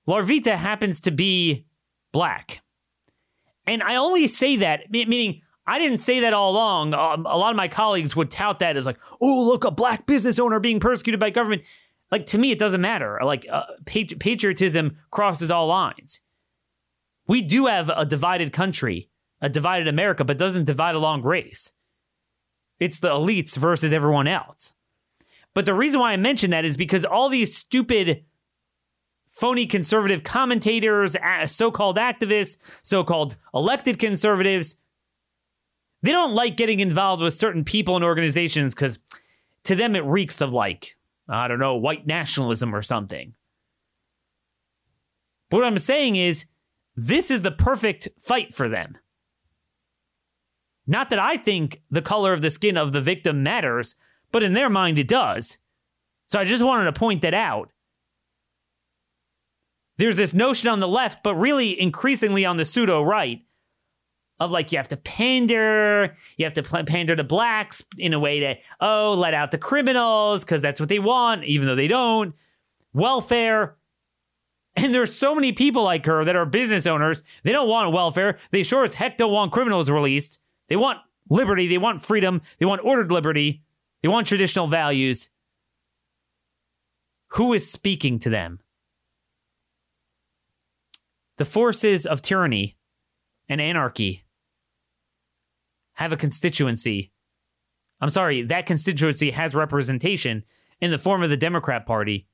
[0.06, 1.64] Larvita happens to be
[2.12, 2.60] black.
[3.66, 6.94] And I only say that, meaning I didn't say that all along.
[6.94, 10.06] Um, a lot of my colleagues would tout that as like, oh, look, a black
[10.06, 11.62] business owner being persecuted by government.
[12.12, 13.18] Like, to me, it doesn't matter.
[13.24, 16.20] Like, uh, patri- patriotism crosses all lines.
[17.26, 19.10] We do have a divided country
[19.40, 21.72] a divided America, but doesn't divide along race.
[22.78, 24.74] It's the elites versus everyone else.
[25.54, 28.24] But the reason why I mention that is because all these stupid,
[29.38, 31.14] phony conservative commentators,
[31.46, 34.78] so called activists, so called elected conservatives,
[36.02, 38.98] They don't like getting involved with certain people and organizations because
[39.64, 40.96] to them it reeks of like,
[41.28, 43.34] I don't know, white nationalism or something.
[45.50, 46.44] But what I'm saying is,
[46.94, 48.96] this is the perfect fight for them.
[50.86, 53.96] Not that I think the color of the skin of the victim matters,
[54.32, 55.58] but in their mind it does.
[56.26, 57.70] So I just wanted to point that out.
[59.98, 63.42] There's this notion on the left, but really increasingly on the pseudo right,
[64.38, 68.40] of like you have to pander, you have to pander to blacks in a way
[68.40, 72.34] that, oh, let out the criminals because that's what they want, even though they don't.
[72.92, 73.76] Welfare.
[74.74, 77.22] And there's so many people like her that are business owners.
[77.44, 78.38] They don't want welfare.
[78.50, 80.38] They sure as heck don't want criminals released.
[80.68, 80.98] They want
[81.30, 81.66] liberty.
[81.66, 82.42] They want freedom.
[82.58, 83.62] They want ordered liberty.
[84.02, 85.30] They want traditional values.
[87.28, 88.60] Who is speaking to them?
[91.38, 92.76] The forces of tyranny
[93.48, 94.24] and anarchy
[95.94, 97.12] have a constituency.
[98.00, 100.44] I'm sorry, that constituency has representation
[100.80, 102.28] in the form of the Democrat Party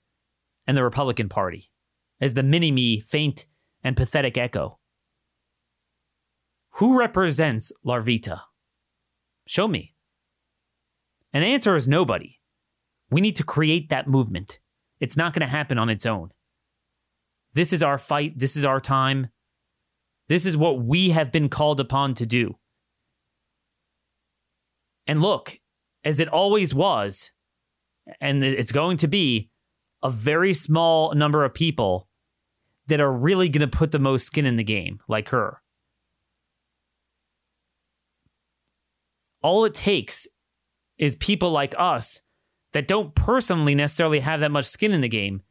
[0.67, 1.71] and the Republican Party
[2.21, 3.47] as the mini me faint
[3.83, 4.79] and pathetic echo.
[6.77, 8.41] Who represents Larvita?
[9.47, 9.95] Show me.
[11.33, 12.39] And the answer is nobody.
[13.11, 14.59] We need to create that movement.
[15.01, 16.31] It's not going to happen on its own.
[17.55, 18.39] This is our fight.
[18.39, 19.29] This is our time.
[20.29, 22.57] This is what we have been called upon to do.
[25.07, 25.59] And look,
[26.05, 27.33] as it always was,
[28.21, 29.51] and it's going to be
[30.03, 32.09] a very small number of people
[32.87, 35.61] that are really going to put the most skin in the game, like her.
[39.43, 40.27] All it takes
[40.99, 42.23] is people like us
[42.73, 45.43] that don't personally necessarily have that much skin in the game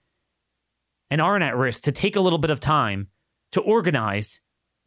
[1.12, 3.09] and aren't at risk to take a little bit of time
[3.51, 4.39] to organize,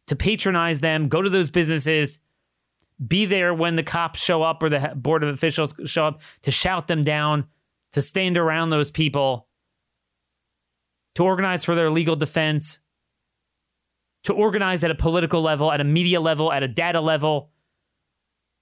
[0.07, 2.19] to patronize them, go to those businesses,
[3.07, 6.49] be there when the cops show up or the board of officials show up to
[6.49, 7.45] shout them down,
[7.93, 9.47] to stand around those people,
[11.13, 12.79] to organize for their legal defense,
[14.23, 17.51] to organize at a political level, at a media level, at a data level,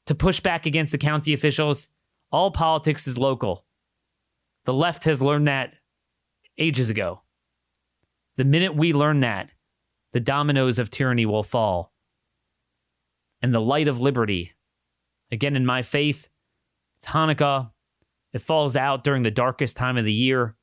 [0.06, 1.88] to push back against the county officials.
[2.30, 3.64] All politics is local.
[4.66, 5.76] The left has learned that
[6.58, 7.22] ages ago.
[8.38, 9.50] The minute we learn that,
[10.12, 11.94] the dominoes of tyranny will fall
[13.42, 14.54] and the light of liberty.
[15.32, 16.30] Again, in my faith,
[16.98, 17.72] it's Hanukkah.
[18.32, 20.56] It falls out during the darkest time of the year.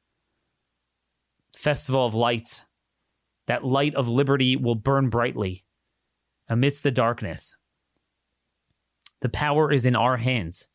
[1.57, 2.62] Festival of lights.
[3.47, 5.64] That light of liberty will burn brightly
[6.49, 7.57] amidst the darkness.
[9.21, 10.68] The power is in our hands.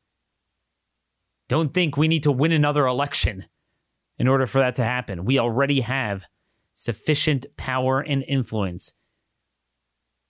[1.50, 3.46] Don't think we need to win another election
[4.18, 5.26] in order for that to happen.
[5.26, 6.26] We already have
[6.76, 8.94] sufficient power and influence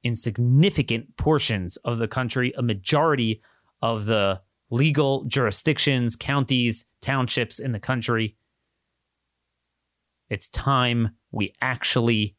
[0.04, 3.42] in significant portions of the country, a majority
[3.82, 4.40] of the
[4.70, 8.38] legal jurisdictions, counties, townships in the country.
[10.30, 12.36] It's time we actually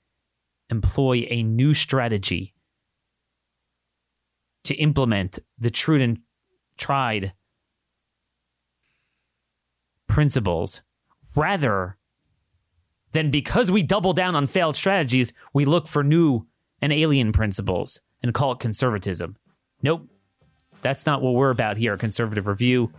[0.70, 2.54] employ a new strategy
[4.64, 6.20] to implement the true and
[6.76, 7.32] tried
[10.08, 10.82] principles
[11.34, 11.98] rather
[13.16, 16.46] than because we double down on failed strategies, we look for new
[16.82, 19.36] and alien principles and call it conservatism.
[19.82, 20.06] Nope.
[20.82, 22.92] That's not what we're about here at Conservative Review.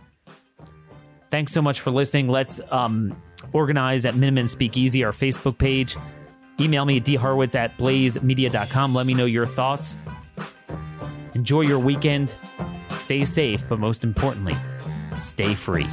[1.30, 2.28] Thanks so much for listening.
[2.28, 3.16] Let's um,
[3.52, 5.96] organize at Minimum Speakeasy, our Facebook page.
[6.58, 8.94] Email me at dhorowitz at blazemedia.com.
[8.94, 9.96] Let me know your thoughts.
[11.34, 12.34] Enjoy your weekend.
[12.90, 14.56] Stay safe, but most importantly,
[15.16, 15.88] stay free.